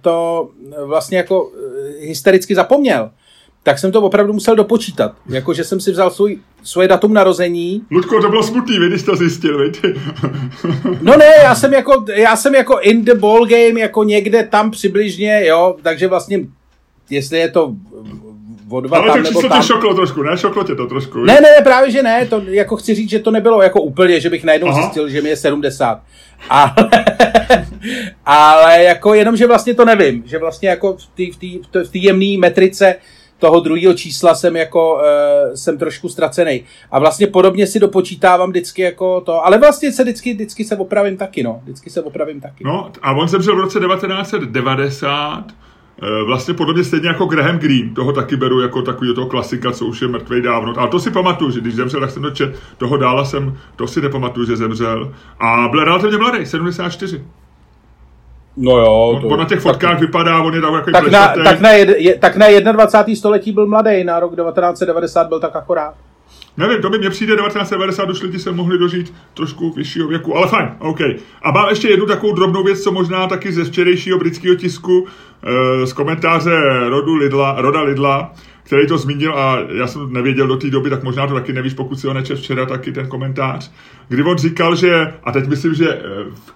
[0.00, 0.48] to
[0.84, 1.50] vlastně jako uh,
[2.00, 3.10] hystericky zapomněl,
[3.62, 5.12] tak jsem to opravdu musel dopočítat.
[5.28, 7.82] Jako, že jsem si vzal svůj, svoje datum narození.
[7.90, 9.80] Ludko, to bylo smutný, když to zjistil, viď?
[11.02, 14.70] no ne, já jsem, jako, já jsem jako in the ball game, jako někde tam
[14.70, 16.40] přibližně, jo, takže vlastně,
[17.10, 17.74] jestli je to
[18.70, 19.60] o dva Ale tam, to nebo číslo tam.
[19.60, 20.38] tě šoklo trošku, ne?
[20.38, 21.18] Šoklo tě to trošku.
[21.18, 24.30] Ne, ne, právě že ne, to jako chci říct, že to nebylo jako úplně, že
[24.30, 24.80] bych najednou Aha.
[24.82, 26.00] zjistil, že mi je 70.
[26.50, 26.72] Ale,
[28.26, 30.96] ale jako jenom, že vlastně to nevím, že vlastně jako
[31.84, 32.94] v té jemné metrice
[33.38, 36.64] toho druhého čísla jsem jako, uh, jsem trošku ztracený.
[36.90, 41.16] A vlastně podobně si dopočítávám vždycky jako to, ale vlastně se vždycky, vždycky se opravím
[41.16, 41.60] taky, no.
[41.64, 42.64] Vždycky se opravím taky.
[42.64, 45.65] No, a on zemřel v roce 1990, eh,
[46.26, 50.02] vlastně podobně stejně jako Graham Greene, toho taky beru jako takový toho klasika, co už
[50.02, 50.74] je mrtvej dávno.
[50.76, 53.86] Ale to si pamatuju, že když zemřel, tak jsem to čet, toho dála jsem, to
[53.86, 55.12] si nepamatuju, že zemřel.
[55.40, 57.24] A byl relativně mladý, 74.
[58.56, 61.70] No jo, On, on na těch fotkách vypadá, on je jako tak na, tak, na
[61.70, 63.16] jed, je, tak na 21.
[63.16, 65.94] století byl mladý, na rok 1990 byl tak akorát.
[66.56, 70.48] Nevím, to by mně přijde 1990, už lidi se mohli dožít trošku vyššího věku, ale
[70.48, 71.00] fajn, OK.
[71.42, 75.25] A mám ještě jednu takovou drobnou věc, co možná taky ze včerejšího britského tisku, eh,
[75.84, 76.56] z komentáře
[76.88, 81.02] Rodu Lidla, Roda Lidla, který to zmínil a já jsem nevěděl do té doby, tak
[81.02, 83.72] možná to taky nevíš, pokud si ho nečet včera, taky ten komentář,
[84.08, 85.88] kdy on říkal, že, a teď myslím, že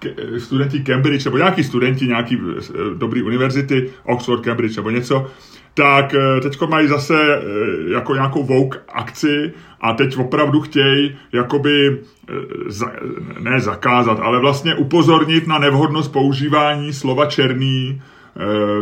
[0.05, 5.27] eh, eh, studenti Cambridge, nebo nějaký studenti nějaký eh, dobrý univerzity, Oxford, Cambridge nebo něco,
[5.75, 12.33] tak teď mají zase eh, jako nějakou Vogue akci a teď opravdu chtějí jakoby eh,
[12.67, 12.93] za,
[13.39, 18.20] ne zakázat, ale vlastně upozornit na nevhodnost používání slova černý eh,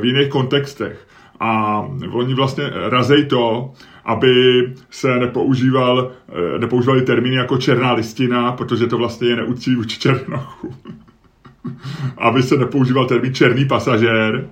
[0.01, 1.07] v jiných kontextech.
[1.41, 3.73] A oni vlastně razej to,
[4.05, 4.29] aby
[4.91, 10.75] se nepoužíval, eh, nepoužívali termíny jako černá listina, protože to vlastně je neúctí vůči černochu.
[12.19, 14.49] aby se nepoužíval termín černý pasažér,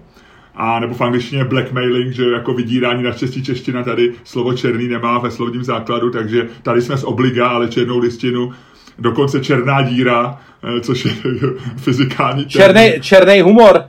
[0.55, 5.19] a nebo v angličtině blackmailing, že jako vydírání na čestí čeština tady slovo černý nemá
[5.19, 8.53] ve slovním základu, takže tady jsme z obliga, ale černou listinu,
[8.99, 11.13] dokonce černá díra, eh, což je
[11.77, 13.85] fyzikální Černý, černý humor.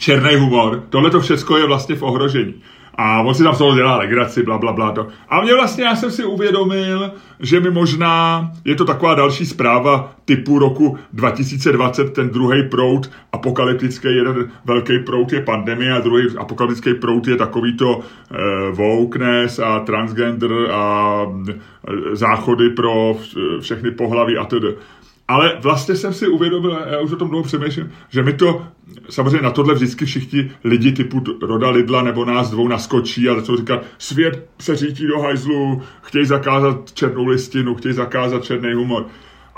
[0.00, 0.82] Černý humor.
[0.90, 2.54] Tohle to všechno je vlastně v ohrožení.
[2.94, 4.92] A on si tam toho dělá legraci, bla, bla, bla.
[4.92, 5.06] To.
[5.28, 7.10] A mě vlastně, já jsem si uvědomil,
[7.40, 14.08] že mi možná, je to taková další zpráva typu roku 2020, ten druhý prout apokalyptický,
[14.08, 20.52] jeden velký prout je pandemie a druhý apokalyptický prout je takový to eh, a transgender
[20.70, 21.52] a eh,
[22.12, 24.74] záchody pro vš- všechny pohlaví a tedy.
[25.30, 28.66] Ale vlastně jsem si uvědomil, já už o tom dlouho přemýšlím, že mi to,
[29.10, 33.56] samozřejmě na tohle vždycky všichni lidi typu Roda Lidla nebo nás dvou naskočí a začnou
[33.56, 39.06] říkat, svět se řítí do hajzlu, chtějí zakázat černou listinu, chtějí zakázat černý humor.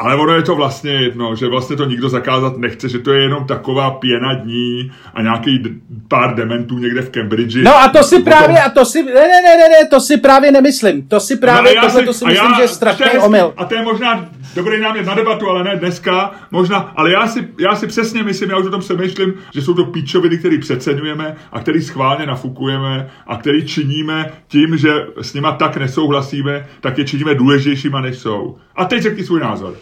[0.03, 3.23] Ale ono je to vlastně jedno, že vlastně to nikdo zakázat nechce, že to je
[3.23, 5.62] jenom taková pěna dní a nějaký
[6.09, 7.57] pár dementů někde v Cambridge.
[7.65, 10.17] No a to si Potom- právě, a to si, ne, ne, ne, ne, to si
[10.17, 11.09] právě nemyslím.
[11.09, 13.19] To si právě, No a já tohle to si myslím, já- že je strašný je
[13.21, 13.55] omyl.
[13.57, 17.49] A to je možná dobrý námět na debatu, ale ne dneska, možná, ale já si,
[17.61, 21.37] já si přesně myslím, já už o tom přemýšlím, že jsou to píčoviny, které přeceňujeme
[21.53, 27.05] a který schválně nafukujeme a který činíme tím, že s nima tak nesouhlasíme, tak je
[27.05, 28.57] činíme důležitějšíma, než jsou.
[28.77, 29.75] A teď řekni svůj názor.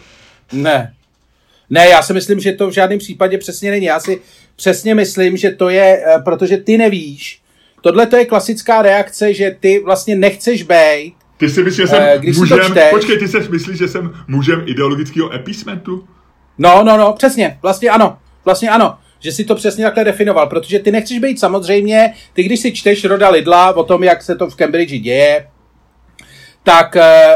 [0.53, 0.93] Ne.
[1.69, 3.85] Ne, já si myslím, že to v žádném případě přesně není.
[3.85, 4.21] Já si
[4.55, 7.41] přesně myslím, že to je, eh, protože ty nevíš.
[7.81, 11.13] Tohle to je klasická reakce, že ty vlastně nechceš být.
[11.37, 14.13] Ty si myslíš, že jsem Eh, když mužem, čteš- počkej, ty si myslíš, že jsem
[14.27, 16.07] mužem ideologického epismentu?
[16.57, 17.57] No, no, no, přesně.
[17.61, 18.17] Vlastně ano.
[18.45, 18.97] Vlastně ano.
[19.19, 23.05] Že si to přesně takhle definoval, protože ty nechceš být samozřejmě, ty když si čteš
[23.05, 25.47] Roda Lidla o tom, jak se to v Cambridge děje,
[26.63, 27.35] tak eh,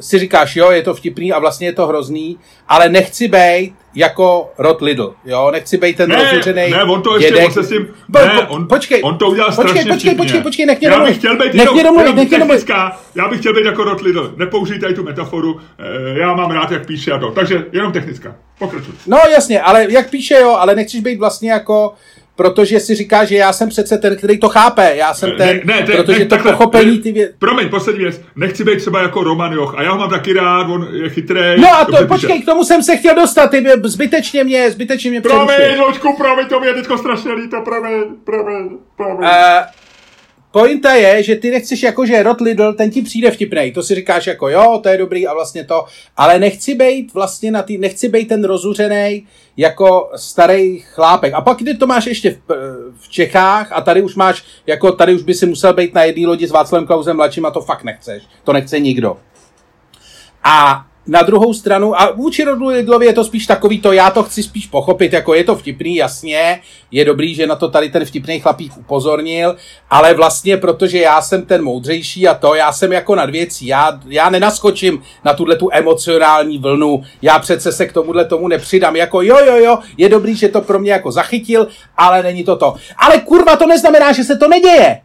[0.00, 4.52] si říkáš, jo, je to vtipný a vlastně je to hrozný, ale nechci být jako
[4.58, 7.46] Rod Lidl, jo, nechci být ten Ne, rozlučený ne, on to ještě, dědek.
[7.46, 10.24] on se s tím, ne, on, počkej, on to udělal počkej, strašně počkej, vtipně.
[10.24, 11.10] počkej, počkej, nech mě Já domluvit.
[11.10, 12.70] bych chtěl být Nech jenom, mě domluvit, nech mě domluvit.
[13.14, 16.70] já bych chtěl být jako Rod Lidl, nepoužij tady tu metaforu, eh, já mám rád,
[16.70, 18.94] jak píše a to, takže jenom technická, pokračuj.
[19.06, 21.92] No jasně, ale jak píše, jo, ale nechceš být vlastně jako
[22.40, 24.96] protože si říká, že já jsem přece ten, který to chápe.
[24.96, 27.32] Já jsem ten, ne, ne, protože ne, to takhle, pochopení ne, ty vě...
[27.38, 28.20] Promiň, poslední věc.
[28.36, 31.40] Nechci být třeba jako Roman Joch a já ho mám taky rád, on je chytrý.
[31.60, 32.42] No a to, počkej, píše.
[32.42, 35.78] k tomu jsem se chtěl dostat, ty mě- zbytečně mě, zbytečně mě Promiň.
[35.78, 39.28] Loďku, promiň, to mi je teďko strašně líto, promiň, promiň, promiň.
[39.28, 39.79] Uh,
[40.50, 43.72] pointa je, že ty nechceš jako, že Rod Lidl, ten ti přijde vtipnej.
[43.72, 45.84] To si říkáš jako, jo, to je dobrý a vlastně to.
[46.16, 51.34] Ale nechci být vlastně na tý, nechci být ten rozuřený jako starý chlápek.
[51.34, 52.54] A pak, když to máš ještě v,
[53.00, 56.26] v Čechách a tady už máš, jako tady už by si musel být na jedné
[56.26, 58.22] lodi s Václavem Klausem mladším a to fakt nechceš.
[58.44, 59.16] To nechce nikdo.
[60.44, 64.22] A na druhou stranu, a vůči rodu Lidlovi je to spíš takový to, já to
[64.22, 68.04] chci spíš pochopit, jako je to vtipný, jasně, je dobrý, že na to tady ten
[68.04, 69.56] vtipný chlapík upozornil,
[69.90, 74.00] ale vlastně, protože já jsem ten moudřejší a to, já jsem jako nad věcí, já,
[74.06, 79.22] já nenaskočím na tuhle tu emocionální vlnu, já přece se k tomuhle tomu nepřidám, jako
[79.22, 82.74] jo, jo, jo, je dobrý, že to pro mě jako zachytil, ale není to to.
[82.96, 85.00] Ale kurva, to neznamená, že se to neděje.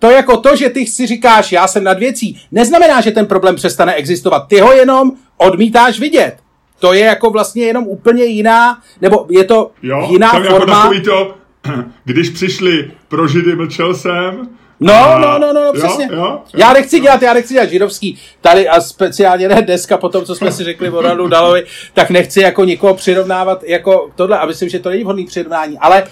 [0.00, 3.56] To jako to, že ty si říkáš, já jsem nad věcí, neznamená, že ten problém
[3.56, 4.48] přestane existovat.
[4.48, 6.36] Ty ho jenom odmítáš vidět.
[6.78, 10.54] To je jako vlastně jenom úplně jiná, nebo je to jo, jiná tam forma.
[10.54, 11.34] Jako takový to,
[12.04, 14.48] když přišli pro židy, mlčel jsem,
[14.80, 15.18] No, a...
[15.18, 16.08] no, no, no, no, přesně.
[16.12, 17.02] Jo, jo, já nechci jo.
[17.02, 20.64] dělat, já nechci dělat židovský tady a speciálně ne dneska po tom, co jsme si
[20.64, 24.90] řekli o Radu Dalovi, tak nechci jako nikoho přirovnávat jako tohle a myslím, že to
[24.90, 26.04] není vhodný přirovnání, ale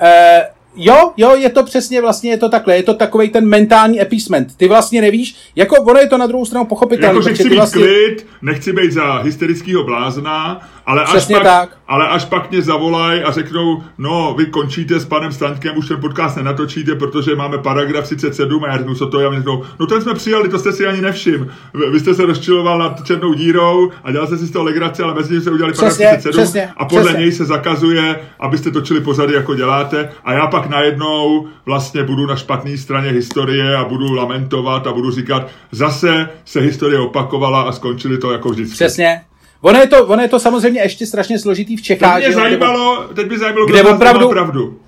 [0.00, 4.00] eh, Jo, jo, je to přesně vlastně, je to takhle, je to takový ten mentální
[4.00, 4.56] appeasement.
[4.56, 7.06] Ty vlastně nevíš, jako ono je to na druhou stranu pochopitelné.
[7.06, 7.82] Jako, že chci být vlastně...
[7.82, 11.68] klid, nechci být za hysterického blázna, ale až, pak, tak.
[11.88, 16.00] ale až pak mě zavolají a řeknou, no, vy končíte s panem Staňkem, už ten
[16.00, 19.86] podcast nenatočíte, protože máme paragraf 37 a já řeknu, co to je, a řeknou, no
[19.86, 21.50] ten jsme přijali, to jste si ani nevšim.
[21.92, 25.14] Vy jste se rozčiloval nad černou dírou a dělal jste si z toho legraci, ale
[25.14, 27.20] mezi tím se udělali přesně, paragraf 37 přesně, a podle přesně.
[27.20, 32.36] něj se zakazuje, abyste točili pozady, jako děláte a já pak najednou vlastně budu na
[32.36, 38.18] špatné straně historie a budu lamentovat a budu říkat, zase se historie opakovala a skončili
[38.18, 38.74] to jako vždycky.
[38.74, 39.20] Přesně,
[39.66, 42.14] Ono je, to, ono je to samozřejmě ještě strašně složitý v Čechách.
[42.14, 44.78] Teď mě zajímalo, kde, teď by zajímalo, kde opravdu, pravdu.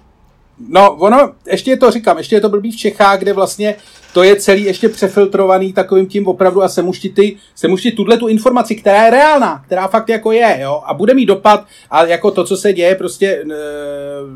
[0.69, 3.75] No, ono, ještě je to říkám, ještě je to blbý v Čechách, kde vlastně
[4.13, 8.29] to je celý ještě přefiltrovaný takovým tím opravdu a se ty, se mušti tuhle tu
[8.29, 12.31] informaci, která je reálná, která fakt jako je, jo, a bude mít dopad, a jako
[12.31, 13.45] to, co se děje prostě e,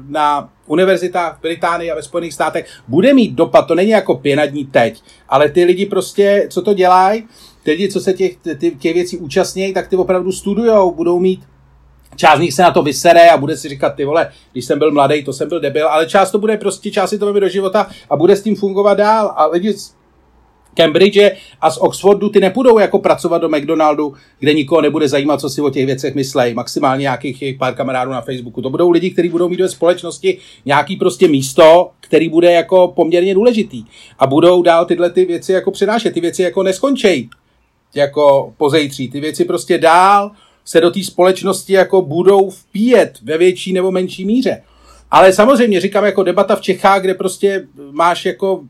[0.09, 4.64] na univerzitách v Británii a ve Spojených státech, bude mít dopad, to není jako pěnadní
[4.64, 7.24] teď, ale ty lidi prostě, co to dělají,
[7.62, 11.40] ty lidi, co se těch, těch, těch věcí účastní, tak ty opravdu studujou, budou mít
[12.16, 14.79] Část z nich se na to vysere a bude si říkat, ty vole, když jsem
[14.79, 17.48] byl mladý, to jsem byl debil, ale část to bude prostě, část si to do
[17.48, 19.33] života a bude s tím fungovat dál.
[19.37, 19.94] A lidi z
[20.75, 25.51] Cambridge a z Oxfordu ty nepůjdou jako pracovat do McDonaldu, kde nikoho nebude zajímat, co
[25.51, 26.55] si o těch věcech myslej.
[26.55, 28.62] Maximálně nějakých jejich pár kamarádů na Facebooku.
[28.62, 33.35] To budou lidi, kteří budou mít ve společnosti nějaký prostě místo, který bude jako poměrně
[33.35, 33.85] důležitý.
[34.18, 36.14] A budou dál tyhle ty věci jako přenášet.
[36.14, 37.31] Ty věci jako neskončejí
[37.94, 39.09] jako pozejtří.
[39.09, 40.31] Ty věci prostě dál
[40.64, 44.62] se do té společnosti jako budou vpíjet ve větší nebo menší míře.
[45.11, 48.64] Ale samozřejmě říkám jako debata v Čechách, kde prostě máš jako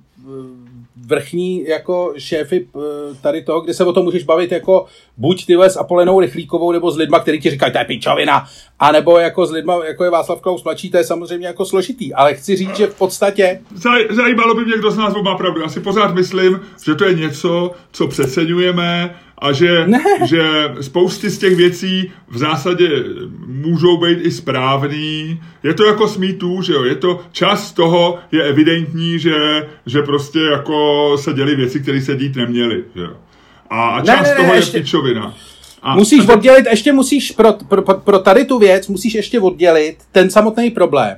[1.06, 2.80] vrchní jako šéfy eh,
[3.20, 4.86] tady toho, kde se o tom můžeš bavit jako
[5.16, 8.46] buď ty s Apolenou Rychlíkovou nebo s lidma, kteří ti říkají, to je pičovina,
[8.78, 12.14] a nebo jako s lidma, jako je Václav Klaus mladší, to je samozřejmě jako složitý.
[12.14, 13.60] Ale chci říct, že v podstatě...
[13.74, 15.60] Zaj, zajímalo by mě, kdo z nás má pravdu.
[15.60, 19.86] Já si pořád myslím, že to je něco, co přeceňujeme, a že,
[20.24, 20.42] že
[20.80, 22.88] spousty z těch věcí v zásadě
[23.46, 25.40] můžou být i správný.
[25.62, 29.34] Je to jako smítů, že jo, je to, čas toho je evidentní, že,
[29.86, 33.16] že prostě jako se děly věci, které se dít neměly, že jo.
[33.70, 34.76] A, a část ne, ne, ne, toho ještě...
[34.76, 35.34] je pičovina.
[35.82, 39.96] A, musíš a oddělit, ještě musíš pro, pro, pro tady tu věc, musíš ještě oddělit
[40.12, 41.16] ten samotný problém,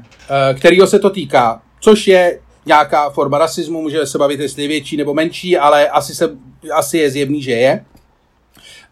[0.50, 4.68] eh, kterýho se to týká, což je nějaká forma rasismu, můžeme se bavit, jestli je
[4.68, 6.30] větší nebo menší, ale asi, se,
[6.72, 7.84] asi je zjevný, že je.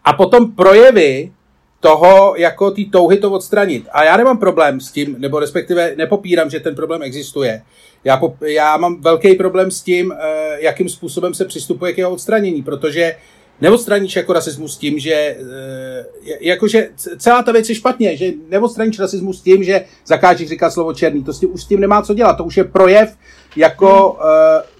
[0.03, 1.31] A potom projevy
[1.79, 3.87] toho, jako ty touhy to odstranit.
[3.91, 7.61] A já nemám problém s tím, nebo respektive nepopírám, že ten problém existuje.
[8.03, 12.63] Já, já mám velký problém s tím, eh, jakým způsobem se přistupuje k jeho odstranění,
[12.63, 13.15] protože
[13.63, 16.05] neodstraníš jako rasismus tím, že eh,
[16.39, 21.23] jakože celá ta věc je špatně, že neodstraníš rasismus tím, že zakážeš říkat slovo černý.
[21.23, 22.33] To s tím, už s tím nemá co dělat.
[22.37, 23.17] To už je projev
[23.55, 24.19] jako uh,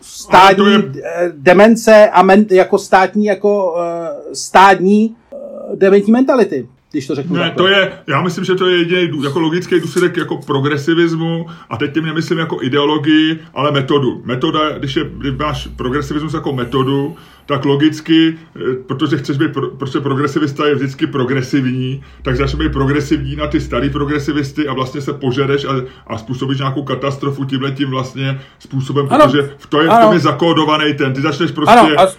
[0.02, 1.02] stádní je...
[1.04, 7.36] Eh, demence a men, jako státní, jako uh, stádní uh, dementní mentality když to řeknu.
[7.36, 11.78] Ne, to je, já myslím, že to je jediný jako logický důsledek jako progresivismu a
[11.78, 14.22] teď tím nemyslím jako ideologii, ale metodu.
[14.26, 17.16] Metoda, když, je, když máš progresivismus jako metodu,
[17.46, 23.36] tak logicky, eh, protože chceš být, protože progresivista je vždycky progresivní, tak začneš být progresivní
[23.36, 25.70] na ty starý progresivisty a vlastně se požereš a,
[26.08, 30.14] a způsobíš nějakou katastrofu tímhle tím vlastně způsobem, ano, protože v to je, v tom
[30.14, 31.96] je zakódovaný ten, ty začneš prostě...
[31.96, 32.12] Ano,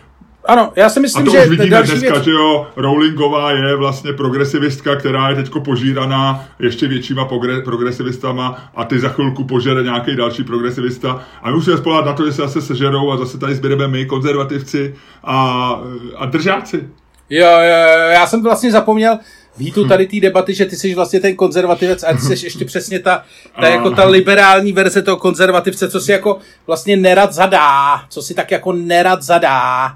[0.45, 1.43] ano, já si myslím, a to že...
[1.43, 2.25] už vidíme dneska, věc...
[2.25, 7.29] že jo, Rowlingová je vlastně progresivistka, která je teďko požíraná ještě většíma
[7.65, 11.25] progresivistama a ty za chvilku požere nějaký další progresivista.
[11.43, 14.07] A my musíme spolehat na to, že se zase sežerou a zase tady zbydeme my,
[14.07, 15.81] konzervativci a,
[16.17, 16.89] a držáci.
[17.31, 19.19] Jo, jo, jo, já jsem vlastně zapomněl,
[19.57, 22.99] Vítu tady té debaty, že ty jsi vlastně ten konzervativec a ty jsi ještě přesně
[22.99, 23.25] ta,
[23.61, 28.35] ta, jako ta liberální verze toho konzervativce, co si jako vlastně nerad zadá, co si
[28.35, 29.95] tak jako nerad zadá.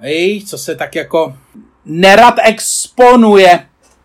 [0.00, 1.34] Hej, co se tak jako...
[1.86, 3.58] nerad exponuje.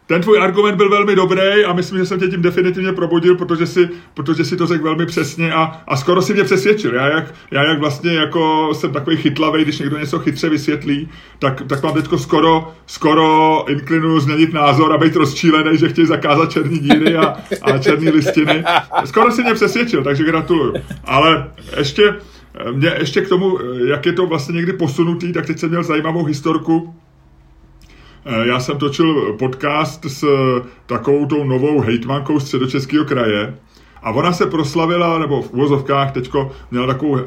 [0.08, 3.68] Ten tvůj argument byl velmi dobrý a myslím, že jsem tě tím definitivně probudil, protože
[3.68, 6.96] si, protože si to řekl velmi přesně a, a skoro si mě přesvědčil.
[6.96, 11.62] Já jak, já jak vlastně jako jsem takový chytlavý, když někdo něco chytře vysvětlí, tak,
[11.68, 16.80] tak mám teďko skoro, skoro inklinuju změnit názor a být rozčílený, že chtějí zakázat černý
[16.80, 18.64] díry a, a černý listiny.
[19.06, 20.74] Skoro si mě přesvědčil, takže gratuluju.
[21.06, 22.14] Ale ještě,
[22.72, 26.24] mě ještě k tomu, jak je to vlastně někdy posunutý, tak teď jsem měl zajímavou
[26.24, 26.96] historku,
[28.26, 30.26] Eh, já jsem točil podcast s
[30.86, 33.56] takovou tou novou hejtmankou středočeského kraje
[34.04, 37.24] a ona se proslavila, nebo v uvozovkách teďko měla takovou eh,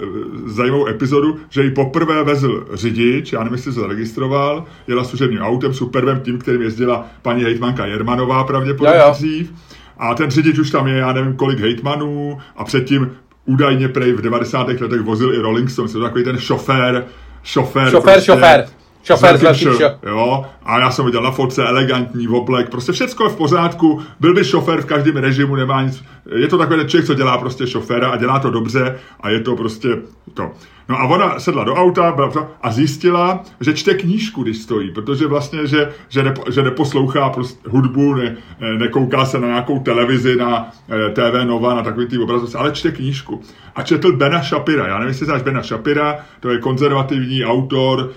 [0.46, 5.74] zajímavou epizodu, že ji poprvé vezl řidič, já nevím, jestli se zaregistroval, jela služebním autem,
[5.74, 9.52] supervem tím, kterým jezdila paní hejtmanka Jermanová pravděpodobně dřív.
[9.98, 13.10] A ten řidič už tam je, já nevím, kolik hejtmanů a předtím
[13.44, 14.68] údajně prej v 90.
[14.68, 17.04] letech vozil i Rolling Stones, to takový ten šofér,
[17.42, 17.90] šofér.
[17.90, 18.66] Šofér, prostě, šofér.
[19.02, 23.36] Šofér z Jo, a já jsem viděl na fotce elegantní oblek, prostě všechno je v
[23.36, 27.38] pořádku, byl by šofér v každém režimu, nemá nic, je to takový člověk, co dělá
[27.38, 29.88] prostě šoféra a dělá to dobře a je to prostě
[30.34, 30.50] to.
[30.88, 32.16] No a ona sedla do auta
[32.62, 37.68] a zjistila, že čte knížku, když stojí, protože vlastně, že, že, nepo, že neposlouchá prostě
[37.68, 38.36] hudbu, ne,
[38.78, 42.92] nekouká se na nějakou televizi, na eh, TV Nova, na takový ty obrazovce, ale čte
[42.92, 43.42] knížku.
[43.74, 44.86] A četl Bena Shapira.
[44.86, 48.10] Já nevím, jestli znáš Bena Shapira, to je konzervativní autor,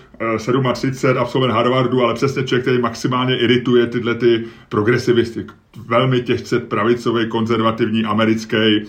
[0.73, 5.45] 37, eh, absolvent Harvardu, ale přesně člověk, který maximálně irituje tyhle ty progresivisty.
[5.87, 8.85] Velmi těžce pravicový, konzervativní, americký,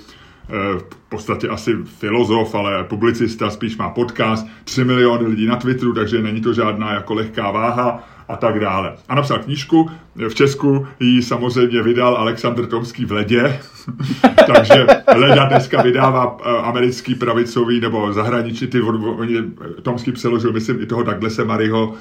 [0.49, 6.23] v podstatě asi filozof, ale publicista, spíš má podcast, 3 miliony lidí na Twitteru, takže
[6.23, 8.97] není to žádná jako lehká váha a tak dále.
[9.09, 9.91] A napsal knížku,
[10.29, 13.61] v Česku ji samozřejmě vydal Aleksandr Tomský v Ledě,
[14.55, 19.43] takže Leda dneska vydává eh, americký pravicový nebo zahraničí, ty, oni,
[19.83, 21.95] Tomský přeložil, myslím, i toho Douglasa Maryho,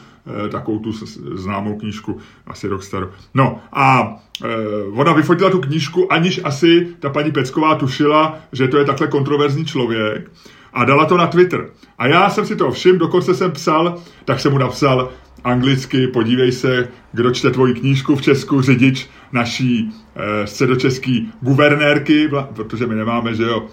[0.45, 0.91] eh, takovou tu
[1.35, 3.07] známou knížku, asi rok starou.
[3.33, 4.47] No a eh,
[4.93, 9.65] ona vyfotila tu knížku, aniž asi ta paní Pecková tušila, že to je takhle kontroverzní
[9.65, 10.31] člověk
[10.75, 11.69] a dala to na Twitter.
[11.97, 15.09] A já jsem si to všiml, dokonce jsem psal, tak jsem mu napsal,
[15.45, 22.87] anglicky, podívej se, kdo čte tvoji knížku v Česku, řidič naší eh, středočeský guvernérky, protože
[22.87, 23.65] my nemáme, že jo,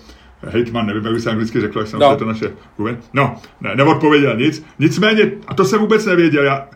[0.42, 2.16] hejtman, nevím, jak by se anglicky řekl, jak jsem no.
[2.16, 2.98] to naše guver...
[3.12, 4.64] No, ne, neodpověděl nic.
[4.78, 6.68] Nicméně, a to jsem vůbec nevěděl, já,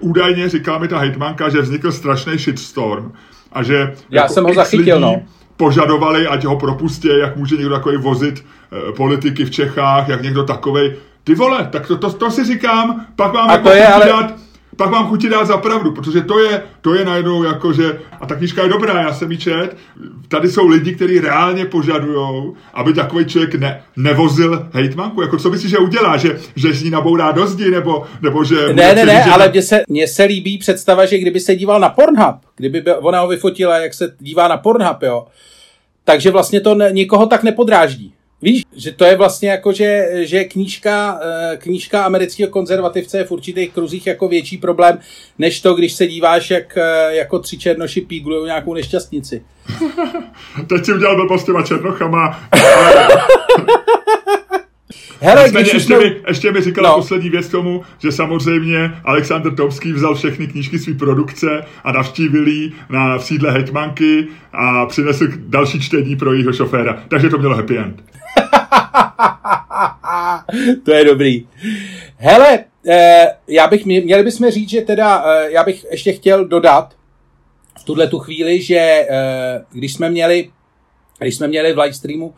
[0.00, 3.12] údajně říká mi ta hejtmanka, že vznikl strašný shitstorm
[3.52, 5.22] a že já jako jsem ho zachytil, no
[5.56, 8.44] požadovali, ať ho propustí, jak může někdo takový vozit
[8.88, 10.96] e, politiky v Čechách, jak někdo takovej.
[11.24, 14.34] Ty vole, tak to, to, to si říkám, pak mám jako to je, ale...
[14.76, 18.26] pak vám chutí dát za pravdu, protože to je, to je najednou jako, že, a
[18.26, 19.76] ta knížka je dobrá, já jsem ji čet,
[20.28, 25.70] tady jsou lidi, kteří reálně požadují, aby takový člověk ne, nevozil hejtmanku, jako co myslíš,
[25.70, 28.72] že udělá, že, že z ní nabourá do zdi, nebo, nebo že...
[28.72, 29.30] Ne, ne, ne, že...
[29.30, 32.94] ale mně se, mně se líbí představa, že kdyby se díval na Pornhub, kdyby by,
[32.94, 35.26] ona ho vyfotila, jak se dívá na Pornhub, jo,
[36.04, 38.13] takže vlastně to ne, nikoho tak nepodráždí.
[38.44, 43.30] Víš, že to je vlastně jako, že, že knížka, eh, knížka amerického konzervativce je v
[43.30, 44.98] určitých kruzích jako větší problém,
[45.38, 49.42] než to, když se díváš, jak eh, jako tři černoši píglují nějakou nešťastnici.
[50.68, 52.40] Teď si udělal blbost s těma černochama.
[55.24, 55.98] Hele, když ještě, jsme...
[55.98, 56.96] mi, ještě mi říkala no.
[56.96, 62.72] poslední věc tomu, že samozřejmě Aleksandr Tomský vzal všechny knížky své produkce a navštívil jí
[62.90, 67.02] na v sídle Hetmanky a přinesl další čtení pro jeho šoféra.
[67.08, 68.02] Takže to mělo happy end.
[70.84, 71.46] to je dobrý.
[72.16, 76.94] Hele, eh, já bych, měli bychom říct, že teda, eh, já bych ještě chtěl dodat
[77.80, 80.50] v tuhle tu chvíli, že eh, když jsme měli,
[81.18, 82.34] když jsme měli v live streamu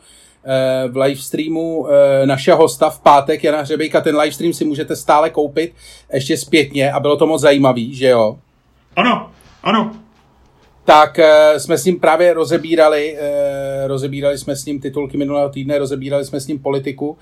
[0.88, 4.96] v live streamu eh, našeho hosta v pátek Jana Hřebejka, ten live stream si můžete
[4.96, 5.74] stále koupit
[6.12, 8.38] ještě zpětně a bylo to moc zajímavý, že jo?
[8.96, 9.30] Ano,
[9.62, 9.92] ano,
[10.84, 13.16] tak uh, jsme s ním právě rozebírali,
[13.86, 17.18] rozebírali jsme s ním titulky minulého týdne, rozebírali jsme s ním politiku.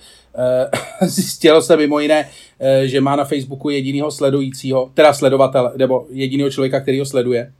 [1.00, 2.28] Zjistilo se mimo jiné,
[2.84, 7.52] že má na Facebooku jedinýho sledujícího, teda sledovatel, nebo jedinýho člověka, který ho sleduje,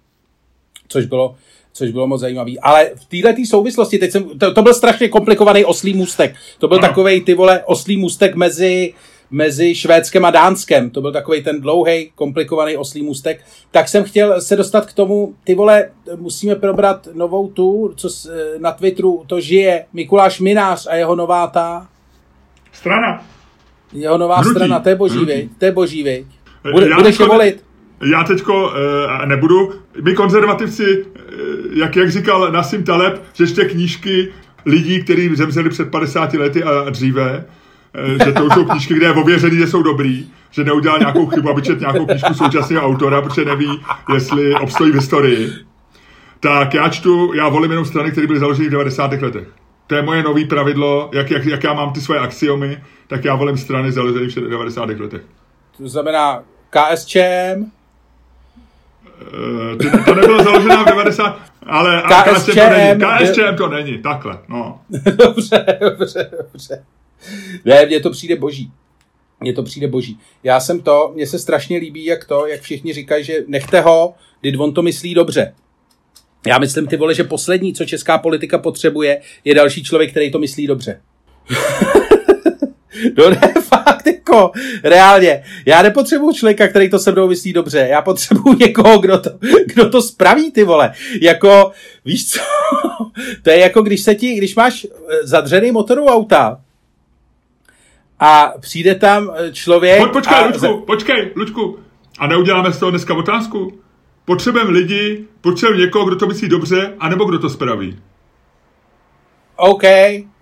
[0.88, 1.34] což bylo
[1.74, 2.60] což bylo moc zajímavý.
[2.60, 6.34] Ale v této souvislosti, teď jsem, to, to byl strašně komplikovaný oslý můstek.
[6.58, 8.94] To byl takový ty vole oslý můstek mezi
[9.30, 10.90] mezi Švédskem a Dánskem.
[10.90, 13.44] To byl takový ten dlouhý, komplikovaný oslý můstek.
[13.70, 18.08] Tak jsem chtěl se dostat k tomu, ty vole, musíme probrat novou tu, co
[18.58, 21.88] na Twitteru to žije Mikuláš Minář a jeho nová ta...
[22.72, 23.26] Strana.
[23.92, 24.54] Jeho nová Hnutí.
[24.54, 26.26] strana, to je boží, to je boží, viď?
[26.72, 27.63] Bude, budeš je volit?
[28.10, 29.72] Já teďko uh, nebudu.
[30.02, 34.32] My konzervativci, uh, jak, jak říkal Nasim Taleb, ještě knížky
[34.66, 37.44] lidí, kteří zemřeli před 50 lety a dříve,
[37.94, 41.50] Eh, že to jsou knížky, kde je ověřený, že jsou dobrý, že neudělal nějakou chybu,
[41.50, 43.80] aby čet nějakou knížku současného autora, protože neví,
[44.14, 45.52] jestli obstojí v historii.
[46.40, 49.12] Tak já čtu, já volím jenom strany, které byly založeny v 90.
[49.12, 49.48] letech.
[49.86, 53.34] To je moje nový pravidlo, jak, jak, jak já mám ty svoje axiomy, tak já
[53.34, 54.84] volím strany založené v 90.
[54.84, 55.22] letech.
[55.78, 57.70] To znamená KSČM,
[59.82, 63.28] to, to nebylo založeno v 90, ale KSČM, KSČM to není.
[63.28, 64.80] KSČM to není, takhle, no.
[65.16, 66.84] dobře, dobře, dobře.
[67.64, 68.72] Ne, mně to přijde boží.
[69.40, 70.18] Mně to přijde boží.
[70.42, 74.14] Já jsem to, mně se strašně líbí, jak to, jak všichni říkají, že nechte ho,
[74.40, 75.54] když on to myslí dobře.
[76.46, 80.38] Já myslím, ty vole, že poslední, co česká politika potřebuje, je další člověk, který to
[80.38, 81.00] myslí dobře.
[83.18, 83.54] no ne,
[83.84, 84.50] fakt, jako,
[84.84, 85.42] reálně.
[85.66, 87.86] Já nepotřebuju člověka, který to se mnou myslí dobře.
[87.90, 89.30] Já potřebuju někoho, kdo to,
[89.66, 90.92] kdo to spraví, ty vole.
[91.20, 91.72] Jako,
[92.04, 92.40] víš co?
[93.42, 96.60] to je jako, když se ti, když máš eh, zadřený motoru auta,
[98.20, 100.02] a přijde tam eh, člověk...
[100.02, 100.46] Po, počkej, a...
[100.46, 101.78] Lučku, počkej, Lučku.
[102.18, 103.78] A neuděláme z toho dneska otázku?
[104.24, 107.98] Potřebujeme lidi, potřebujeme někoho, kdo to myslí dobře, anebo kdo to spraví.
[109.56, 109.82] OK,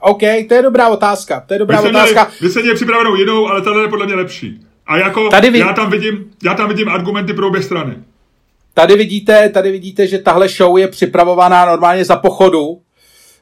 [0.03, 1.45] OK, to je dobrá otázka.
[1.47, 2.25] To je dobrá vy otázka.
[2.25, 4.61] Měli, vy se měli připravenou jinou, ale tahle je podle mě lepší.
[4.87, 5.59] A jako tady vy...
[5.59, 7.95] já, tam vidím, já tam vidím argumenty pro obě strany.
[8.75, 12.81] Tady vidíte, tady vidíte, že tahle show je připravovaná normálně za pochodu.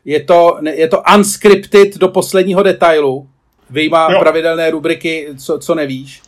[0.04, 3.28] Je to, je to unscripted do posledního detailu.
[3.70, 4.20] Vyjma jo.
[4.20, 6.22] pravidelné rubriky, co, co nevíš.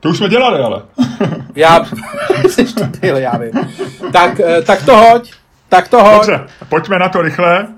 [0.00, 0.82] To už jsme dělali, ale.
[1.54, 1.84] já,
[2.48, 2.66] jsi
[3.00, 3.52] byl, já vím.
[4.12, 5.32] Tak, eh, tak to hoď,
[5.68, 6.14] tak to hoď.
[6.14, 7.68] Dobře, pojďme na to rychle.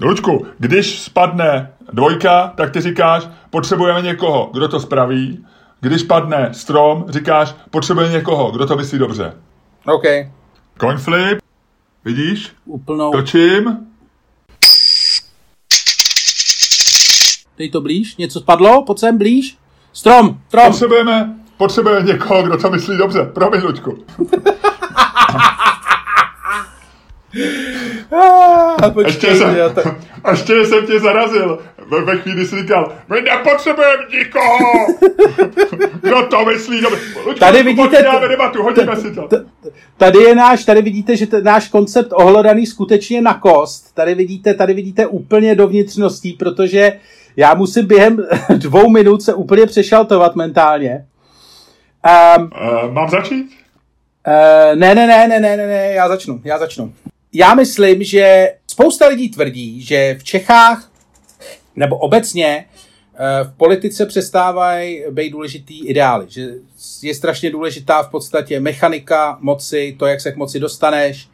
[0.00, 5.46] Lučku, když spadne dvojka, tak ty říkáš, potřebujeme někoho, kdo to spraví.
[5.80, 9.32] Když spadne strom, říkáš, potřebujeme někoho, kdo to myslí dobře.
[9.86, 10.02] OK.
[10.80, 11.38] Coin flip,
[12.04, 12.52] vidíš?
[12.64, 13.12] Úplnou.
[13.12, 13.76] Točím.
[17.58, 19.58] Dej to blíž, něco spadlo, pojď sem blíž.
[19.92, 20.66] Strom, strom.
[20.66, 23.24] Potřebujeme, potřebujeme někoho, kdo to myslí dobře.
[23.24, 23.98] Promiň, Lučku.
[28.12, 29.82] Ah, počkej, ještě, jsem, to...
[30.30, 31.58] ještě jsem tě zarazil.
[31.90, 34.86] Ve, ve chvíli jsi říkal, my nepotřebujeme nikoho.
[36.02, 36.80] Kdo to myslí?
[36.80, 37.00] Dobře.
[37.38, 39.28] tady vidíte, t- debatu, hodíme si to.
[39.96, 43.94] Tady je náš, tady vidíte, že ten náš koncept ohlodaný skutečně na kost.
[43.94, 46.92] Tady vidíte, tady vidíte úplně do vnitřností, protože
[47.36, 48.26] já musím během
[48.56, 51.06] dvou minut se úplně přešaltovat mentálně.
[52.36, 52.50] Um,
[52.84, 53.46] uh, mám začít?
[54.26, 56.92] Uh, ne, ne, ne, ne, ne, ne, já začnu, já začnu
[57.36, 60.90] já myslím, že spousta lidí tvrdí, že v Čechách
[61.76, 62.66] nebo obecně
[63.14, 66.48] eh, v politice přestávají být důležitý ideály, že
[67.02, 71.28] je strašně důležitá v podstatě mechanika moci, to, jak se k moci dostaneš,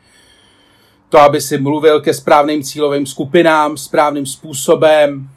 [1.09, 5.29] to, aby si mluvil ke správným cílovým skupinám, správným způsobem,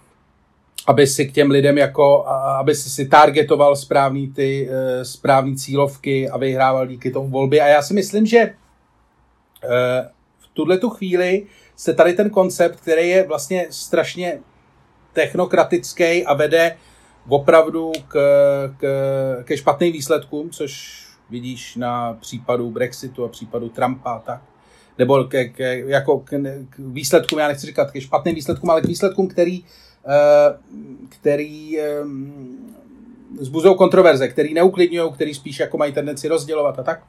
[0.87, 2.27] aby si k těm lidem jako,
[2.59, 7.61] aby si si targetoval správný ty eh, správný cílovky a vyhrával díky tomu volby.
[7.61, 10.14] A já si myslím, že eh,
[10.55, 11.45] tuhle tu chvíli
[11.75, 14.39] se tady ten koncept, který je vlastně strašně
[15.13, 16.77] technokratický a vede
[17.29, 18.17] opravdu k,
[18.77, 18.83] k,
[19.43, 24.41] ke špatným výsledkům, což vidíš na případu Brexitu a případu Trumpa tak.
[24.97, 26.29] Nebo ke, ke, jako k,
[26.69, 29.65] k výsledkům, já nechci říkat ke špatným výsledkům, ale k výsledkům, který,
[30.07, 30.57] eh,
[31.09, 31.77] který
[33.39, 37.03] zbuzují kontroverze, který neuklidňují, který spíš jako mají tendenci rozdělovat a tak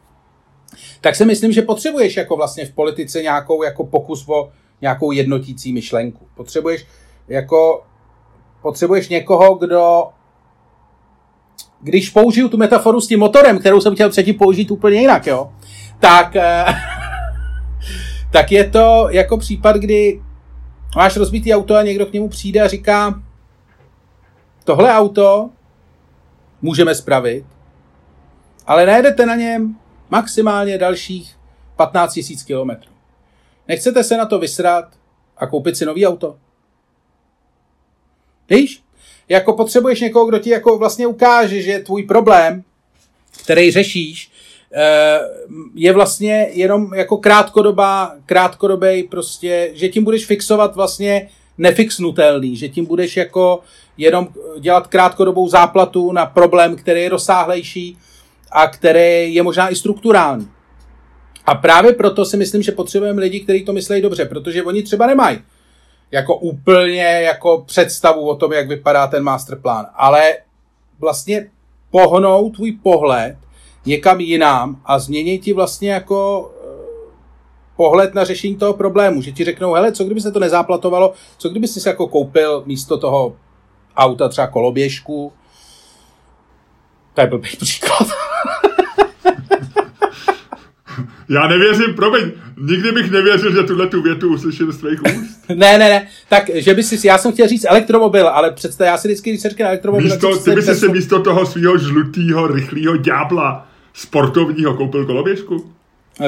[1.01, 4.51] tak si myslím, že potřebuješ jako vlastně v politice nějakou jako pokus o
[4.81, 6.27] nějakou jednotící myšlenku.
[6.35, 6.87] Potřebuješ
[7.29, 7.85] jako
[8.63, 10.05] potřebuješ někoho, kdo
[11.81, 15.53] když použiju tu metaforu s tím motorem, kterou jsem chtěl předtím použít úplně jinak, jo,
[16.01, 16.65] tak, eh,
[18.33, 20.23] tak je to jako případ, kdy
[20.97, 23.23] máš rozbitý auto a někdo k němu přijde a říká,
[24.65, 25.51] tohle auto
[26.63, 27.45] můžeme spravit,
[28.67, 29.77] ale najedete na něm
[30.11, 31.37] maximálně dalších
[31.77, 32.93] 15 000 kilometrů.
[33.69, 34.85] Nechcete se na to vysrat
[35.37, 36.37] a koupit si nový auto?
[38.51, 38.83] Víš?
[39.29, 42.63] Jako potřebuješ někoho, kdo ti jako vlastně ukáže, že tvůj problém,
[43.43, 44.31] který řešíš,
[44.73, 45.21] eh,
[45.75, 51.29] je vlastně jenom jako krátkodobá, krátkodobý prostě, že tím budeš fixovat vlastně
[51.59, 53.61] nefixnutelný, že tím budeš jako
[53.97, 54.29] jenom
[54.61, 57.99] dělat krátkodobou záplatu na problém, který je rozsáhlejší
[58.53, 60.49] a který je možná i strukturální.
[61.47, 65.07] A právě proto si myslím, že potřebujeme lidi, kteří to myslejí dobře, protože oni třeba
[65.07, 65.39] nemají
[66.11, 70.37] jako úplně jako představu o tom, jak vypadá ten masterplán, ale
[70.99, 71.51] vlastně
[71.91, 73.37] pohnou tvůj pohled
[73.87, 77.13] někam jinam a změní ti vlastně jako eh,
[77.77, 81.49] pohled na řešení toho problému, že ti řeknou, hele, co kdyby se to nezáplatovalo, co
[81.49, 83.37] kdyby jsi si jako koupil místo toho
[83.97, 85.33] auta třeba koloběžku,
[87.15, 88.09] To je blbý příklad.
[91.29, 95.49] Já nevěřím, promiň, nikdy bych nevěřil, že tuhle tu větu uslyším z tvých úst.
[95.49, 98.99] ne, ne, ne, tak, že by si, já jsem chtěl říct elektromobil, ale představ, já
[98.99, 102.47] si vždycky, když se řekne elektromobil, místo, ty by si si místo toho svého žlutého,
[102.47, 105.73] rychlého ďábla sportovního koupil koloběžku?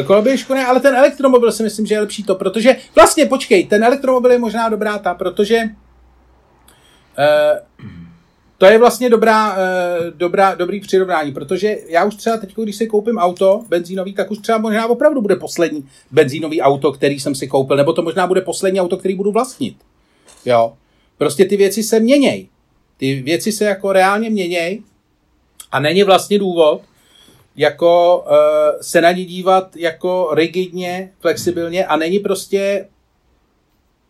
[0.06, 3.84] Koloběžku ne, ale ten elektromobil si myslím, že je lepší to, protože vlastně, počkej, ten
[3.84, 7.88] elektromobil je možná dobrá ta, protože uh,
[8.58, 9.58] to je vlastně dobrá, uh,
[10.14, 14.38] dobrá, dobrý přirovnání, protože já už třeba teď, když si koupím auto benzínový, tak už
[14.38, 18.40] třeba možná opravdu bude poslední benzínový auto, který jsem si koupil, nebo to možná bude
[18.40, 19.76] poslední auto, který budu vlastnit.
[20.44, 20.72] Jo.
[21.18, 22.48] Prostě ty věci se měněj.
[22.96, 24.82] Ty věci se jako reálně měněj
[25.72, 26.82] a není vlastně důvod,
[27.56, 32.88] jako uh, se na ní dívat jako rigidně, flexibilně a není prostě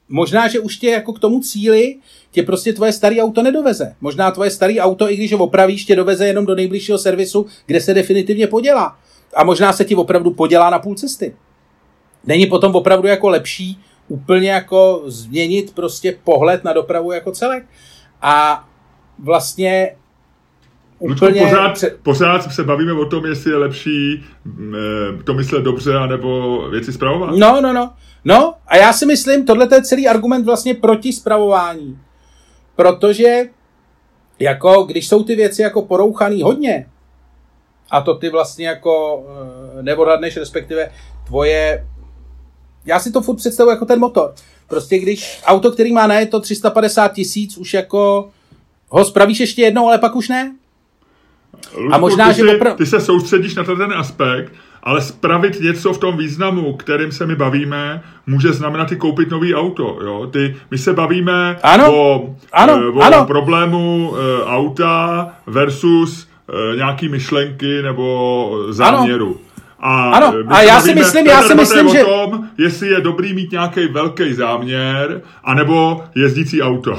[0.08, 1.96] možná, že už tě jako k tomu cíli
[2.30, 3.94] tě prostě tvoje staré auto nedoveze.
[4.00, 7.80] Možná tvoje staré auto, i když ho opravíš, tě doveze jenom do nejbližšího servisu, kde
[7.80, 8.98] se definitivně podělá.
[9.36, 11.34] A možná se ti opravdu podělá na půl cesty.
[12.24, 13.78] Není potom opravdu jako lepší
[14.08, 17.64] úplně jako změnit prostě pohled na dopravu jako celek.
[18.22, 18.64] A
[19.18, 19.96] vlastně
[20.98, 21.42] úplně...
[21.42, 26.92] pořád, pořád se bavíme o tom, jestli je lepší e, to myslet dobře, anebo věci
[26.92, 27.36] zpravovat.
[27.36, 27.92] No, no, no.
[28.24, 31.98] No, a já si myslím, tohle je celý argument vlastně proti zpravování.
[32.76, 33.42] Protože
[34.38, 36.86] jako, když jsou ty věci jako porouchaný hodně,
[37.90, 39.24] a to ty vlastně jako
[39.78, 40.90] e, neodhadneš, respektive
[41.26, 41.86] tvoje...
[42.84, 44.34] Já si to furt představuji jako ten motor.
[44.68, 48.30] Prostě když auto, který má na to 350 tisíc, už jako
[48.88, 50.56] ho spravíš ještě jednou, ale pak už ne,
[51.76, 52.74] Luďku, a možná, ty že opra...
[52.74, 57.36] ty se soustředíš na ten aspekt, ale spravit něco v tom významu, kterým se my
[57.36, 59.98] bavíme, může znamenat i koupit nový auto.
[60.02, 60.26] Jo?
[60.26, 63.24] Ty, my se bavíme ano, o, ano, e, o ano.
[63.24, 66.28] problému e, auta versus
[66.72, 69.26] e, nějaký myšlenky nebo záměru.
[69.26, 69.48] Ano.
[69.80, 72.04] A, ano, a já si myslím, já si myslím, že...
[72.04, 76.98] o tom, jestli je dobrý mít nějaký velký záměr, anebo jezdící auto.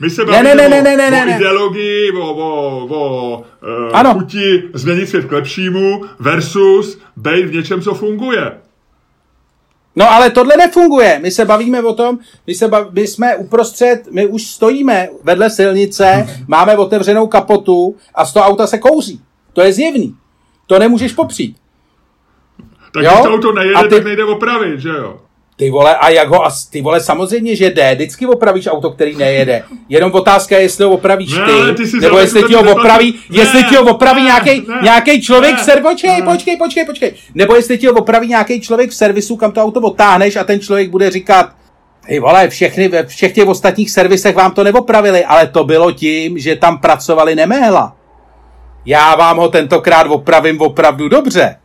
[0.00, 3.44] my se bavíme ne, ne, ne, ne, ne, ne, o ideologii, o, o, o uh,
[3.92, 4.14] ano.
[4.14, 8.52] chuti změnit svět k lepšímu versus být v něčem, co funguje.
[9.96, 11.18] No ale tohle nefunguje.
[11.22, 15.50] My se bavíme o tom, my, se bav, my jsme uprostřed, my už stojíme vedle
[15.50, 19.20] silnice, máme otevřenou kapotu a z toho auta se kouří.
[19.52, 20.16] To je zjevný.
[20.66, 21.56] To nemůžeš popřít.
[22.92, 23.94] Tak když to auto nejede, ty...
[23.94, 25.20] tak nejde opravit, že jo?
[25.56, 29.62] Ty vole, a jak ho, ty vole, samozřejmě, že jde, vždycky opravíš auto, který nejede.
[29.88, 33.64] Jenom otázka je, jestli ho opravíš ty, ty nebo jestli ti ho opraví, ne, jestli
[33.64, 37.86] ti ho opraví nějaký, nějaký člověk ne, v počkej, počkej, počkej, počkej, nebo jestli ti
[37.86, 41.52] ho opraví nějaký člověk v servisu, kam to auto otáhneš a ten člověk bude říkat,
[42.06, 46.38] Hej vole, všechny, ve všech těch ostatních servisech vám to neopravili, ale to bylo tím,
[46.38, 47.96] že tam pracovali neméhla.
[48.86, 51.56] Já vám ho tentokrát opravím opravdu dobře.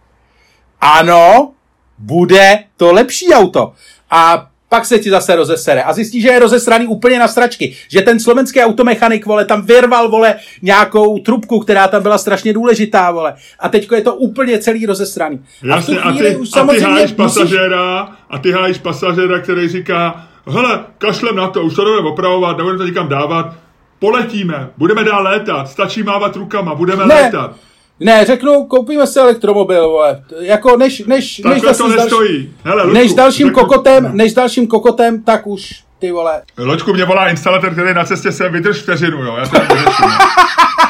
[0.81, 1.51] Ano,
[1.99, 3.73] bude to lepší auto.
[4.11, 7.75] A pak se ti zase rozesere a zjistí, že je rozesraný úplně na stračky.
[7.87, 13.11] Že ten slovenský automechanik, vole, tam vyrval, vole, nějakou trubku, která tam byla strašně důležitá,
[13.11, 13.33] vole.
[13.59, 15.39] A teďko je to úplně celý rozesraný.
[15.63, 18.15] Jasně, a, a ty, už a ty hájíš pasažéra, musíš...
[18.29, 22.77] a ty hájíš pasažéra, který říká, hele, kašlem na to, už to jdeme opravovat, nebudeme
[22.77, 23.55] to nikam dávat,
[23.99, 27.15] poletíme, budeme dál létat, stačí mávat rukama, budeme ne.
[27.15, 27.55] létat.
[27.99, 30.23] Ne, řeknu, koupíme si elektromobil, vole.
[30.39, 32.53] Jako než, než, než, to nestojí.
[32.63, 34.09] Hele, než dalším kokotem, no.
[34.13, 36.41] než dalším kokotem, tak už ty vole.
[36.57, 39.35] Loďku, mě volá instalatér, který na cestě se vydrž vteřinu, jo.
[39.37, 39.57] Já to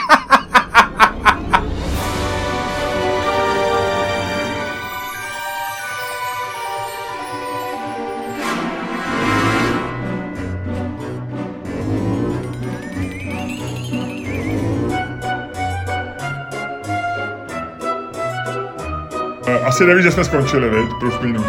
[19.70, 20.90] asi nevíš, že jsme skončili, viď?
[21.00, 21.46] Plus minus.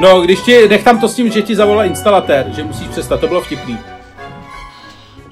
[0.00, 3.20] No, když ti, nech tam to s tím, že ti zavolal instalatér, že musíš přestat,
[3.20, 3.78] to bylo vtipný.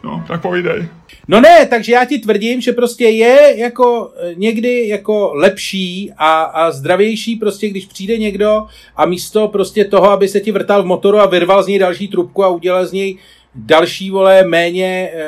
[0.05, 0.88] No, tak povídej.
[1.28, 6.42] No ne, takže já ti tvrdím, že prostě je jako eh, někdy jako lepší a,
[6.42, 10.86] a zdravější prostě, když přijde někdo a místo prostě toho, aby se ti vrtal v
[10.86, 13.18] motoru a vyrval z něj další trubku a udělal z něj
[13.55, 15.22] další, vole, méně e,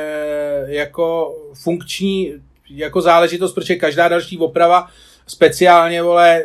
[0.75, 2.33] jako funkční
[2.71, 4.87] jako záležitost, protože každá další oprava
[5.27, 6.43] speciálně, vole,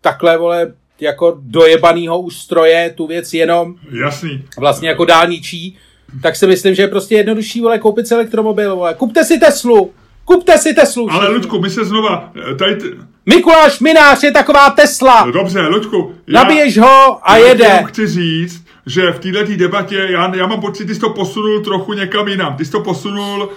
[0.00, 4.44] takhle, vole, jako dojebanýho už stroje, tu věc jenom Jasný.
[4.58, 5.76] vlastně jako dálničí,
[6.22, 8.94] tak si myslím, že je prostě jednodušší, vole, koupit si elektromobil, vole.
[8.94, 9.92] Kupte si Teslu!
[10.24, 11.10] Kupte si Teslu!
[11.10, 12.86] Ale Ludku, my se znova, eh, tady, t-
[13.26, 15.30] Mikuláš Minář je taková Tesla!
[15.30, 17.84] dobře, Ludku, Nabiješ ho a já jede.
[17.86, 21.92] chci říct, že v této debatě, já, já mám pocit, ty jsi to posunul trochu
[21.92, 22.56] někam jinam.
[22.56, 23.48] Ty jsi to posunul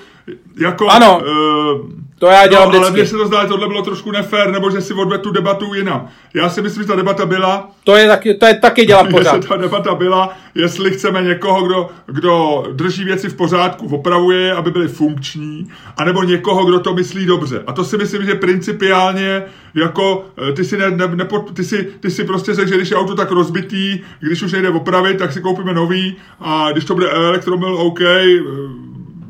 [0.62, 0.88] jako...
[0.90, 1.22] Ano.
[1.22, 4.52] Uh, To já dělám no, ale mně se to zdá, že tohle bylo trošku nefér,
[4.52, 6.08] nebo že si odvedl tu debatu jinam.
[6.34, 9.36] Já si myslím, že ta debata byla, To je taky, to je taky dělám pořád.
[9.36, 14.54] Jestli ta debata byla, jestli chceme někoho, kdo, kdo drží věci v pořádku, opravuje je,
[14.54, 17.64] aby byly funkční, anebo někoho, kdo to myslí dobře.
[17.68, 19.44] A to si myslím, že principiálně
[19.76, 22.92] jako eh, ty si, ne, ne, nepo, ty si, ty si prostě řekl, že když
[22.92, 26.94] je auto tak rozbitý, když už nejde opravit, tak si koupíme nový a když to
[26.94, 28.28] bude elektromobil, OK, eh,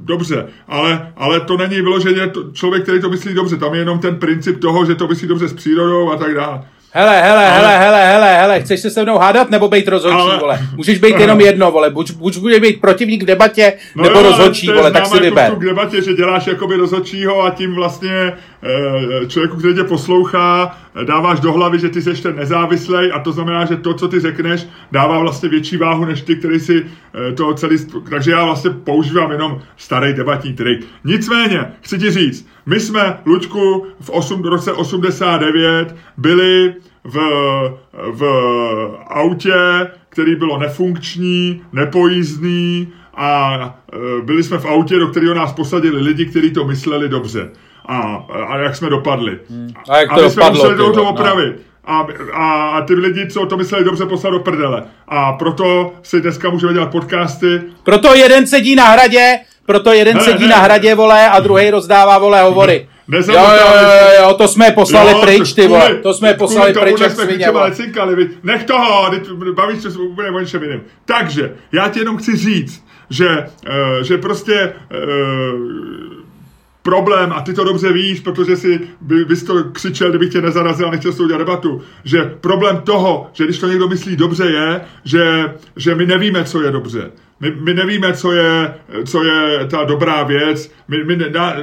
[0.08, 3.99] dobře, ale, ale to není vyloženě to, člověk, který to myslí dobře, tam je jenom
[3.99, 6.62] ten princip toho, že to myslí dobře s přírodou a tak dále.
[6.91, 10.38] Hele, hele, hele, hele, hele, hele, chceš se se mnou hádat nebo být rozhodčí, Ale-
[10.38, 10.60] vole?
[10.76, 14.26] Můžeš být jenom jedno, vole, buď, buď budeš být protivník v debatě, No nebo jo,
[14.26, 15.51] ale rozhodčí, vole, tak si vyber.
[15.55, 18.34] k debatě, že děláš jakoby rozhodčího a tím vlastně
[19.28, 23.32] člověku, který tě poslouchá, eh, dáváš do hlavy, že ty jsi ten nezávislej a to
[23.32, 27.32] znamená, že to, co ty řekneš, dává vlastně větší váhu než ty, který si eh,
[27.32, 27.78] to celý...
[28.10, 30.88] Takže já vlastně používám jenom starý debatní trik.
[31.03, 37.18] Nicméně, chci ti říct, my jsme, Luďku, v 8, roce 89 byli v,
[38.12, 38.24] v
[39.08, 42.88] autě, který bylo nefunkční, nepojízdný
[43.18, 43.60] a
[43.93, 47.49] e, byli jsme v autě, do kterého nás posadili lidi, kteří to mysleli dobře.
[47.88, 49.39] A, a jak jsme dopadli.
[49.89, 51.09] A jak to a my jsme dopadlo, museli ty to no.
[51.09, 51.55] opravit.
[51.85, 54.83] A, a, a ty lidi, co to mysleli dobře, poslali do prdele.
[55.07, 57.61] A proto si dneska můžeme dělat podcasty.
[57.83, 60.49] Proto jeden sedí na hradě, proto jeden Hele, sedí ne.
[60.49, 62.88] na hradě, vole, a druhý rozdává, vole, hovory.
[62.88, 64.15] Jo, Nezamotáme jo, jo, se.
[64.21, 67.25] jo, to jsme poslali Jo, pryč, ty vole, to jsme poslali tomu pryč, jak jsme
[67.25, 67.47] svině,
[68.15, 69.11] vy- Nech toho,
[69.53, 70.81] bavíš se úplně o něčem jiném.
[71.05, 76.26] Takže, já ti jenom chci říct, že, uh, že prostě uh,
[76.88, 80.88] problém, a ty to dobře víš, protože si by, bys to křičel, kdybych tě nezarazil
[80.88, 85.53] a nechtěl s debatu, že problém toho, že když to někdo myslí dobře je, že,
[85.75, 87.11] že my nevíme, co je dobře.
[87.39, 88.73] My, my nevíme, co je,
[89.05, 90.71] co je ta dobrá věc.
[90.88, 91.53] My, my ne, na,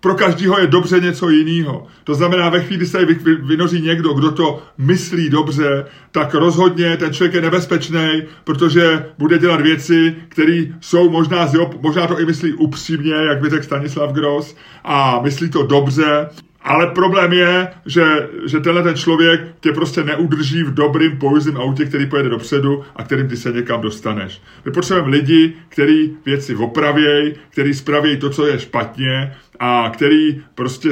[0.00, 1.86] pro každého je dobře něco jiného.
[2.04, 6.34] To znamená, ve chvíli, kdy se vy, vy, vynoří někdo, kdo to myslí dobře, tak
[6.34, 11.48] rozhodně ten člověk je nebezpečný, protože bude dělat věci, které jsou možná,
[11.80, 16.28] možná to i myslí upřímně, jak by řekl Stanislav Gross, a myslí to dobře,
[16.62, 18.04] ale problém je, že,
[18.46, 23.02] že tenhle ten člověk tě prostě neudrží v dobrým pojízdném autě, který pojede dopředu a
[23.04, 24.40] kterým ty se někam dostaneš.
[24.64, 30.88] My potřebujeme lidi, který věci opravějí, který spravějí to, co je špatně a který prostě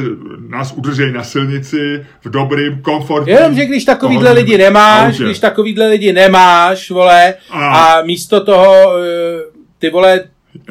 [0.48, 5.24] nás udržejí na silnici v dobrým, komfortním Jenomže když takovýhle lidi nemáš, autě.
[5.24, 9.38] když takovýhle lidi nemáš, vole, A- a místo toho, eh,
[9.78, 10.20] ty vole,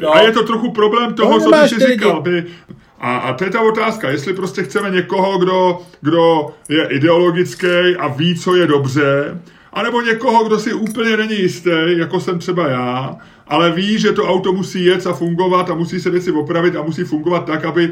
[0.02, 2.22] no, A je to trochu problém toho, No, co jsi říkal.
[2.28, 2.44] My,
[3.00, 8.08] a, a to je ta otázka, jestli prostě chceme někoho, kdo, kdo je ideologický a
[8.08, 9.40] ví, co je dobře,
[9.72, 13.16] anebo někoho, kdo si úplně není jistý, jako jsem třeba já,
[13.48, 16.82] ale ví, že to auto musí jet a fungovat a musí se věci opravit a
[16.82, 17.90] musí fungovat tak, aby,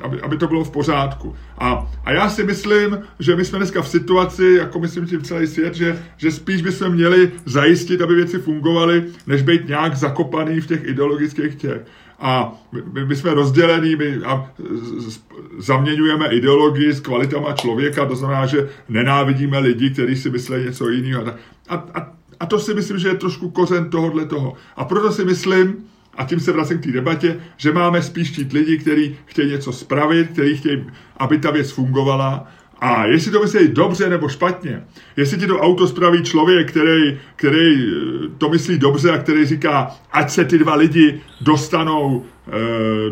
[0.00, 1.36] aby, aby to bylo v pořádku.
[1.58, 5.46] A, a já si myslím, že my jsme dneska v situaci, jako myslím tím celý
[5.46, 10.66] svět, že, že spíš bychom měli zajistit, aby věci fungovaly, než být nějak zakopaný v
[10.66, 11.80] těch ideologických těch.
[12.18, 12.52] A
[12.92, 14.50] my, my jsme rozdělení my a
[14.98, 15.20] z-
[15.58, 21.26] zaměňujeme ideologii s kvalitama člověka, to znamená, že nenávidíme lidi, kteří si myslí něco jiného.
[21.68, 24.54] A, a, a, to si myslím, že je trošku kořen tohohle toho.
[24.76, 25.76] A proto si myslím,
[26.14, 29.72] a tím se vracím k té debatě, že máme spíš čít lidi, kteří chtějí něco
[29.72, 32.46] spravit, kteří chtějí, aby ta věc fungovala.
[32.80, 34.84] A jestli to myslí dobře nebo špatně,
[35.16, 39.90] jestli ti to auto spraví člověk, který, který eh, to myslí dobře a který říká,
[40.12, 42.24] ať se ty dva lidi dostanou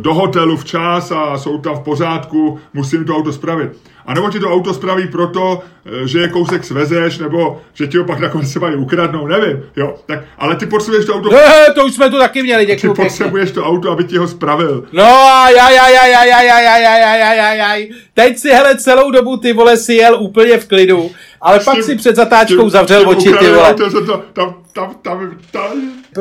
[0.03, 3.70] do hotelu včas a jsou tam v pořádku, musím to auto spravit.
[4.07, 7.99] A nebo ti to auto spraví proto, eh, že je kousek svezeš, nebo že ti
[7.99, 9.62] ho pak nakonec třeba i ukradnou, nevím.
[9.76, 12.72] Jo, tak, ale ty potřebuješ to auto, Eh, to už jsme tu taky měli, ty
[12.72, 13.09] děkuju pěkně.
[13.11, 14.84] potřebuješ to auto, aby ti ho spravil.
[14.93, 17.87] No a já, já, já, já, já, já, já, já, já, já.
[18.14, 21.11] Teď si hele celou dobu ty vole si jel úplně v klidu,
[21.41, 23.74] ale pak tím- si před zatáčkou Tím- zavřel tím oči ty vole.
[23.91, 25.70] se to, tam, tam, tam, tam,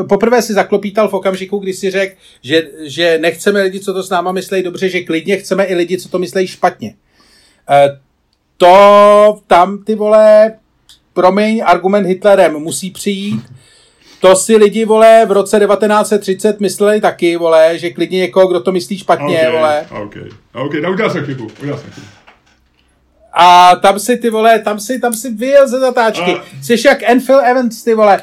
[0.04, 4.10] Poprvé si zaklopítal v okamžiku, kdy si řekl, že, že nechceme lidi, co to s
[4.10, 6.96] náma myslejí dobře, že klidně chceme i lidi, co to myslejí špatně.
[7.70, 8.00] Eh,
[8.58, 10.54] to tam ty vole,
[11.14, 13.42] promiň, argument Hitlerem musí přijít.
[14.20, 18.72] To si lidi, vole, v roce 1930 mysleli taky, vole, že klidně někoho, kdo to
[18.72, 19.86] myslí špatně, okay, vole.
[20.04, 20.16] OK,
[20.54, 22.08] OK, no udělal jsem chybu, udělal jsem chybu.
[23.34, 26.32] A tam si ty vole, tam si, tam si vyjel ze zatáčky.
[26.32, 26.44] A...
[26.62, 28.22] Jsi jak Enfield Evans, ty vole.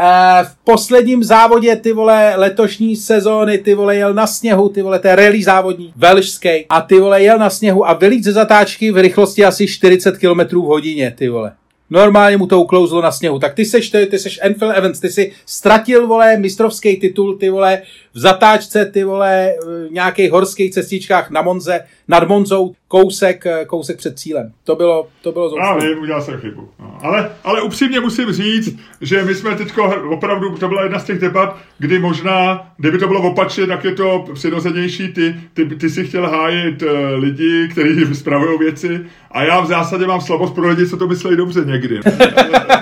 [0.00, 5.00] Uh, v posledním závodě, ty vole, letošní sezóny, ty vole, jel na sněhu, ty vole,
[5.04, 6.66] je rally závodní, velšský.
[6.68, 10.40] A ty vole, jel na sněhu a vylít ze zatáčky v rychlosti asi 40 km
[10.40, 11.52] v hodině, ty vole.
[11.90, 13.38] Normálně mu to uklouzlo na sněhu.
[13.38, 17.50] Tak ty seš, ty, ty seš Enfield Evans, ty si ztratil, vole, mistrovský titul, ty
[17.50, 17.82] vole,
[18.14, 24.18] v zatáčce, ty vole, v nějakých horských cestičkách na Monze, nad Monzou, kousek, kousek před
[24.18, 24.52] cílem.
[24.64, 25.84] To bylo, to bylo zoufalé.
[25.84, 26.68] Já vím, udělal jsem chybu.
[26.78, 26.98] No.
[27.02, 29.72] Ale, ale upřímně musím říct, že my jsme teď
[30.10, 33.92] opravdu, to byla jedna z těch debat, kdy možná, kdyby to bylo opačně, tak je
[33.92, 35.12] to přirozenější.
[35.12, 39.00] Ty, ty, ty si chtěl hájit uh, lidi, kteří spravují věci
[39.34, 42.00] a já v zásadě mám slabost pro lidi, co to myslí dobře někdy.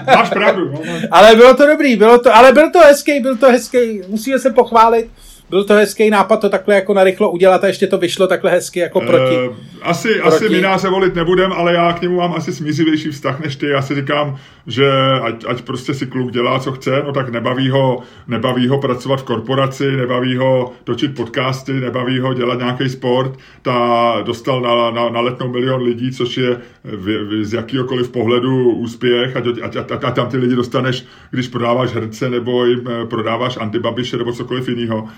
[0.07, 0.71] Máš pravdu.
[0.73, 0.81] No.
[1.11, 4.51] Ale bylo to dobrý, bylo to, ale byl to hezký, byl to hezký, musíme se
[4.51, 5.11] pochválit
[5.53, 8.81] byl to hezký nápad to takhle jako narychlo udělat a ještě to vyšlo takhle hezky
[8.81, 9.49] jako proti.
[9.49, 10.37] Uh, asi, proti.
[10.37, 13.67] asi Mináře volit nebudem, ale já k němu mám asi smířivější vztah než ty.
[13.67, 14.37] Já si říkám,
[14.67, 14.91] že
[15.23, 19.21] ať, ať prostě si kluk dělá, co chce, no tak nebaví ho, nebaví ho pracovat
[19.21, 23.39] v korporaci, nebaví ho točit podcasty, nebaví ho dělat nějaký sport.
[23.63, 28.71] Ta dostal na, na, na letnou milion lidí, což je v, v, z jakýhokoliv pohledu
[28.71, 33.07] úspěch, ať, ať, ať, ať tam ty lidi dostaneš, když prodáváš herce nebo jim eh,
[33.07, 35.09] prodáváš antibabiše nebo cokoliv jiného.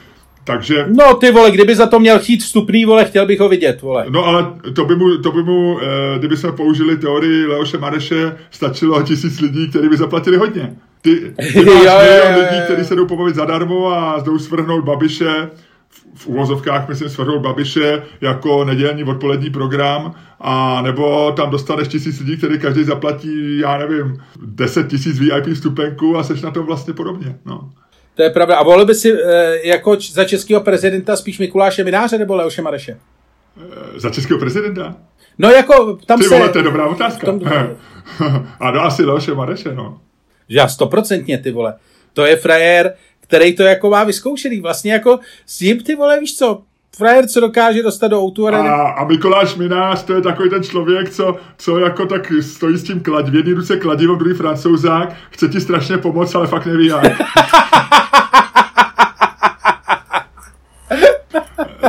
[0.44, 0.86] Takže...
[0.88, 4.06] No ty vole, kdyby za to měl chít vstupný, vole, chtěl bych ho vidět, vole.
[4.08, 8.36] No ale to by mu, to by mu eh, kdyby jsme použili teorii Leoše Mareše,
[8.50, 10.76] stačilo tisíc lidí, kteří by zaplatili hodně.
[11.02, 15.50] Ty, ty máš jo, milion lidí, kteří se jdou pobavit zadarmo a jdou svrhnout Babiše,
[15.88, 22.20] v, v uvozovkách myslím svrhnout Babiše jako nedělní odpolední program, a nebo tam dostaneš tisíc
[22.20, 26.94] lidí, který každý zaplatí, já nevím, 10 tisíc VIP vstupenku a seš na tom vlastně
[26.94, 27.38] podobně.
[27.46, 27.70] No.
[28.14, 28.56] To je pravda.
[28.56, 32.92] A volil by si e, jako za českého prezidenta spíš Mikuláše Mináře nebo Leoše Mareše?
[32.92, 34.96] E, za českého prezidenta?
[35.38, 36.34] No jako tam Ty se...
[36.34, 37.26] vole, to je dobrá otázka.
[37.26, 37.40] Tom...
[38.60, 40.00] a no asi Leoše Mareše, no.
[40.48, 41.74] Já stoprocentně, ty vole.
[42.12, 44.60] To je frajer, který to jako má vyzkoušený.
[44.60, 46.62] Vlastně jako s ním, ty vole, víš co,
[46.96, 48.48] frajer, co dokáže dostat do autu.
[48.48, 52.82] A, a Mikoláš Minář, to je takový ten člověk, co, co jako tak stojí s
[52.82, 56.86] tím klad, v jedné ruce kladivo, druhý francouzák, chce ti strašně pomoct, ale fakt neví
[56.86, 57.04] jak.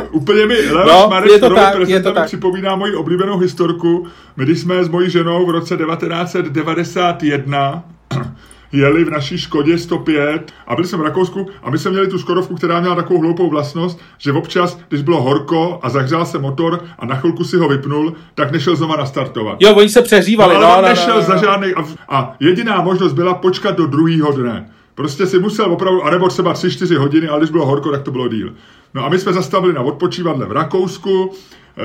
[0.12, 4.08] Úplně mi Leoš no, Marek je to tak, prezentace připomíná moji oblíbenou historku.
[4.38, 7.84] My když jsme s mojí ženou v roce 1991
[8.72, 12.18] jeli v naší Škodě 105 a byli jsme v Rakousku a my jsme měli tu
[12.18, 16.84] Škodovku, která měla takovou hloupou vlastnost, že občas, když bylo horko a zahřál se motor
[17.00, 19.58] a na chvilku si ho vypnul, tak nešel znova nastartovat.
[19.62, 20.56] Jo, oni se přehřívali.
[20.56, 23.78] No, ale no, no, nešel no, no, za žádný a, a jediná možnost byla počkat
[23.78, 24.70] do druhého dne.
[24.96, 28.28] Prostě si musel opravdu, anebo třeba 3-4 hodiny, ale když bylo horko, tak to bylo
[28.28, 28.54] díl.
[28.96, 31.32] No a my jsme zastavili na odpočívadle v Rakousku,
[31.78, 31.84] eh,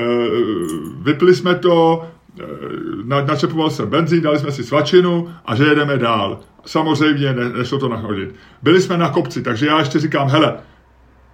[1.03, 2.05] vypli jsme to,
[2.41, 6.41] eh, načepoval jsem benzín, dali jsme si svačinu a že jedeme dál.
[6.67, 8.35] Samozřejmě ne, nešlo to nachodit.
[8.63, 10.55] Byli jsme na kopci, takže já ještě říkám, hele,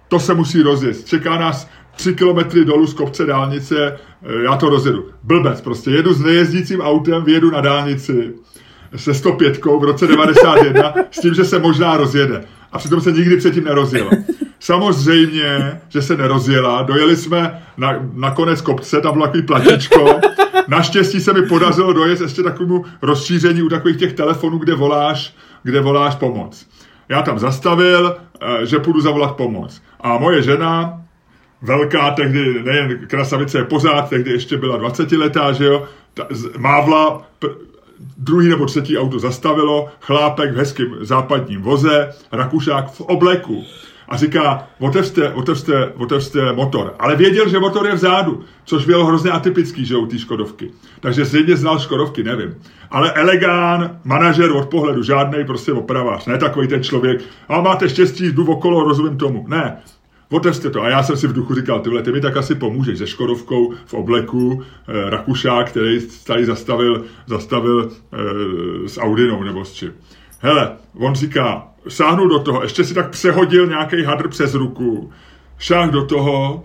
[0.07, 1.05] to se musí rozjet.
[1.05, 5.05] Čeká nás tři kilometry dolů z kopce dálnice, eh, já to rozjedu.
[5.23, 8.33] Blbec, prostě jedu s nejezdícím autem, vyjedu na dálnici
[8.95, 12.43] se 105 v roce 91 s tím, že se možná rozjede.
[12.71, 14.11] A přitom se nikdy předtím nerozjela.
[14.67, 16.81] Samozřejmě, že se nerozjela.
[16.81, 20.05] Dojeli jsme na, na konec kopce, tam bylo takový platičko.
[20.67, 25.81] Naštěstí se mi podařilo dojet ještě takovému rozšíření u takových těch telefonů, kde voláš, kde
[25.81, 26.67] voláš pomoc.
[27.09, 29.81] Já tam zastavil, eh, že půjdu zavolat pomoc.
[30.01, 31.01] A moje žena,
[31.61, 37.27] velká tehdy, nejen krasavice je pořád, tehdy ještě byla 20 letá, že jo, ta, mávla
[38.17, 43.65] druhý nebo třetí auto zastavilo, chlápek v hezkém západním voze, Rakušák v obleku.
[44.09, 46.95] A říká, otevřte, otevřte, otevřte motor.
[46.99, 50.71] Ale věděl, že motor je vzadu, což bylo hrozně atypický, že u té Škodovky.
[50.99, 52.55] Takže zřejmě znal Škodovky, nevím.
[52.91, 57.21] Ale elegán, manažer od pohledu, žádný prostě opravář, ne takový ten člověk.
[57.49, 59.45] A máte štěstí, jdu okolo, rozumím tomu.
[59.47, 59.77] Ne,
[60.29, 60.81] Otevřte to.
[60.81, 63.73] A já jsem si v duchu říkal, tyhle, ty mi tak asi pomůžeš se Škodovkou
[63.85, 68.17] v obleku, eh, Rakušák, který tady zastavil, zastavil eh,
[68.89, 69.93] s Audinou nebo s čím.
[70.39, 75.11] Hele, on říká, sáhnul do toho, ještě si tak přehodil nějaký hadr přes ruku,
[75.57, 76.63] šáh do toho,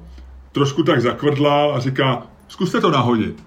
[0.52, 3.42] trošku tak zakvrdlal a říká, zkuste to nahodit.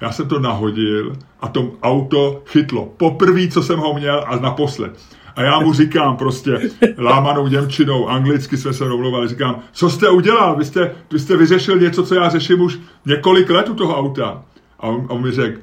[0.00, 2.92] Já jsem to nahodil a to auto chytlo.
[2.96, 4.98] Poprvé, co jsem ho měl a naposled.
[5.36, 6.60] A já mu říkám prostě
[6.98, 10.56] lámanou Němčinou, anglicky jsme se domluvali, říkám, co jste udělal?
[10.56, 14.42] Vy jste, vy jste vyřešil něco, co já řeším už několik let u toho auta.
[14.80, 15.60] A on, a on mi řekl,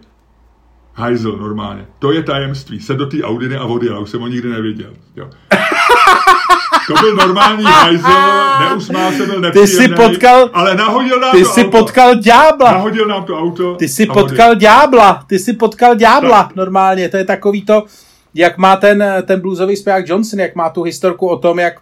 [0.96, 4.28] hajzl normálně, to je tajemství, se do té Audiny a vody, já už jsem ho
[4.28, 4.90] nikdy nevěděl.
[5.16, 5.30] Jo.
[6.88, 8.08] To byl normální hajzl,
[8.60, 11.78] neusmál se, byl Ty jsi potkal, ale nahodil nám ty to jsi auto.
[11.78, 12.72] potkal ďábla.
[12.72, 13.76] Nahodil nám to auto.
[13.76, 17.84] Ty jsi potkal ďábla, ty jsi potkal ďábla normálně, to je takový to,
[18.34, 21.74] jak má ten, ten bluesový zpěvák Johnson, jak má tu historku o tom, jak,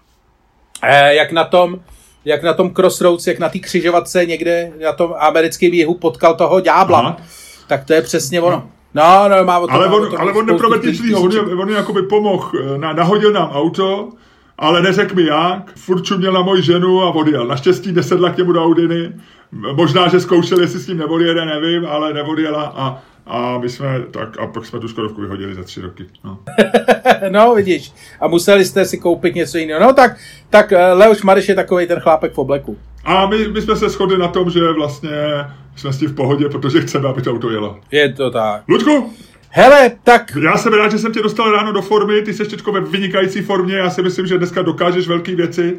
[0.84, 1.80] eh, jak na tom,
[2.26, 6.60] jak na tom Crossroads, jak na té křižovatce někde na tom americkém jihu potkal toho
[6.60, 7.00] ďábla.
[7.00, 7.18] Aha.
[7.68, 8.70] Tak to je přesně ono.
[8.94, 12.02] No, no, má o tom, Ale on, tom ale on neprovedl zlýho, on, on jakoby
[12.02, 14.10] pomohl, eh, na, nahodil nám auto,
[14.58, 17.48] ale neřekl mi jak, furt čuměl na moji ženu a odjel.
[17.48, 19.14] Naštěstí nesedla k němu do Audiny,
[19.52, 24.40] možná, že zkoušel, jestli s ním neodjede, nevím, ale neodjela a, a my jsme, tak
[24.40, 26.06] a pak jsme tu Škodovku vyhodili za tři roky.
[26.24, 26.40] No.
[27.30, 27.94] No, vidíš.
[28.20, 29.82] A museli jste si koupit něco jiného.
[29.82, 30.18] No tak,
[30.50, 32.78] tak eh, Leoš Mareš je takový ten chlápek v obleku.
[33.04, 35.10] A my, my jsme se shodli na tom, že vlastně
[35.76, 37.80] jsme s tím v pohodě, protože chceme, aby to auto jelo.
[37.92, 38.64] Je to tak.
[38.68, 39.14] Luďku,
[39.56, 42.72] Hele, tak já jsem rád, že jsem tě dostal ráno do formy, ty jsi teďko
[42.72, 45.78] ve vynikající formě, já si myslím, že dneska dokážeš velké věci,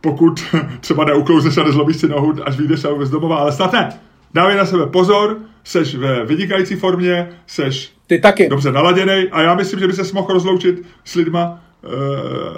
[0.00, 0.44] pokud
[0.80, 4.00] třeba neuklouzneš a nezlomíš si nohu, až vyjdeš z domova, ale snad ne.
[4.34, 8.48] Dávej na sebe pozor, seš ve vynikající formě, seš ty taky.
[8.48, 11.60] dobře naladěný a já myslím, že by se mohl rozloučit s lidma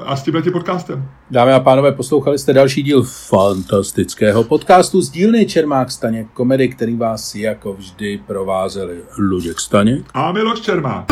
[0.05, 1.09] a s tímhle tím podcastem.
[1.31, 6.97] Dámy a pánové, poslouchali jste další díl fantastického podcastu z dílny Čermák Staněk komedy, který
[6.97, 10.05] vás jako vždy provázeli Luděk Staněk.
[10.14, 11.05] A Miloš Čermák.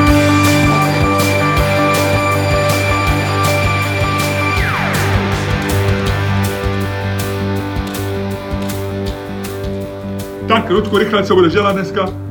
[10.48, 12.29] Tak, Ludku, rychle, co budeš dělat dneska?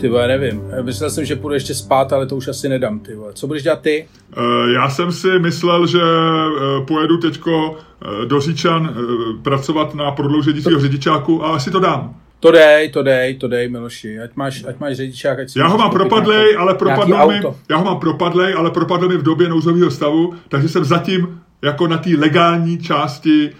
[0.00, 0.62] Ty vole, nevím.
[0.82, 3.32] Myslel jsem, že půjdu ještě spát, ale to už asi nedám, ty vole.
[3.32, 4.06] Co budeš dělat ty?
[4.36, 7.76] Eh, Já jsem si myslel, že eh, pojedu teďko
[8.22, 8.94] eh, do Říčan
[9.42, 12.14] pracovat na prodloužení svého řidičáku a asi to dám.
[12.40, 14.18] To dej, to dej, to dej, Miloši.
[14.20, 17.14] Ať máš, ať máš řidičák, ať si Já ho mám propadlej, ale nějaký propadl mi,
[17.14, 17.56] auto.
[17.70, 21.86] já ho mám propadlej, ale propadl mi v době nouzového stavu, takže jsem zatím jako
[21.88, 23.50] na té legální části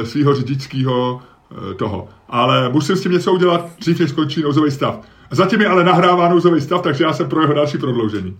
[0.00, 1.20] e, svého řidičského
[1.70, 2.08] e, toho.
[2.28, 5.00] Ale musím s tím něco udělat, dřív než skončí nouzový stav.
[5.30, 8.36] Zatím je ale nahrává nouzový stav, takže já jsem pro jeho další prodloužení.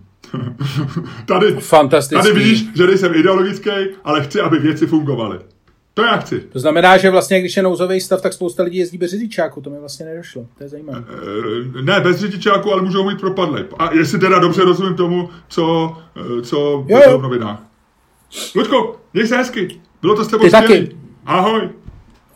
[1.25, 2.23] tady, Fantastický.
[2.23, 3.69] tady vidíš, že nejsem ideologický,
[4.03, 5.39] ale chci, aby věci fungovaly.
[5.93, 6.39] To já chci.
[6.39, 9.61] To znamená, že vlastně, když je nouzový stav, tak spousta lidí jezdí bez řidičáku.
[9.61, 10.47] To mi vlastně nedošlo.
[10.57, 11.03] To je zajímavé.
[11.77, 13.65] E, ne, bez řidičáku, ale můžou mít propadlej.
[13.79, 15.97] A jestli teda dobře rozumím tomu, co,
[16.39, 17.19] e, co Jo, jo.
[17.19, 17.59] v novinách.
[18.55, 19.81] Luďko, měj se hezky.
[20.01, 20.95] Bylo to s tebou Ty taky.
[21.25, 21.69] Ahoj.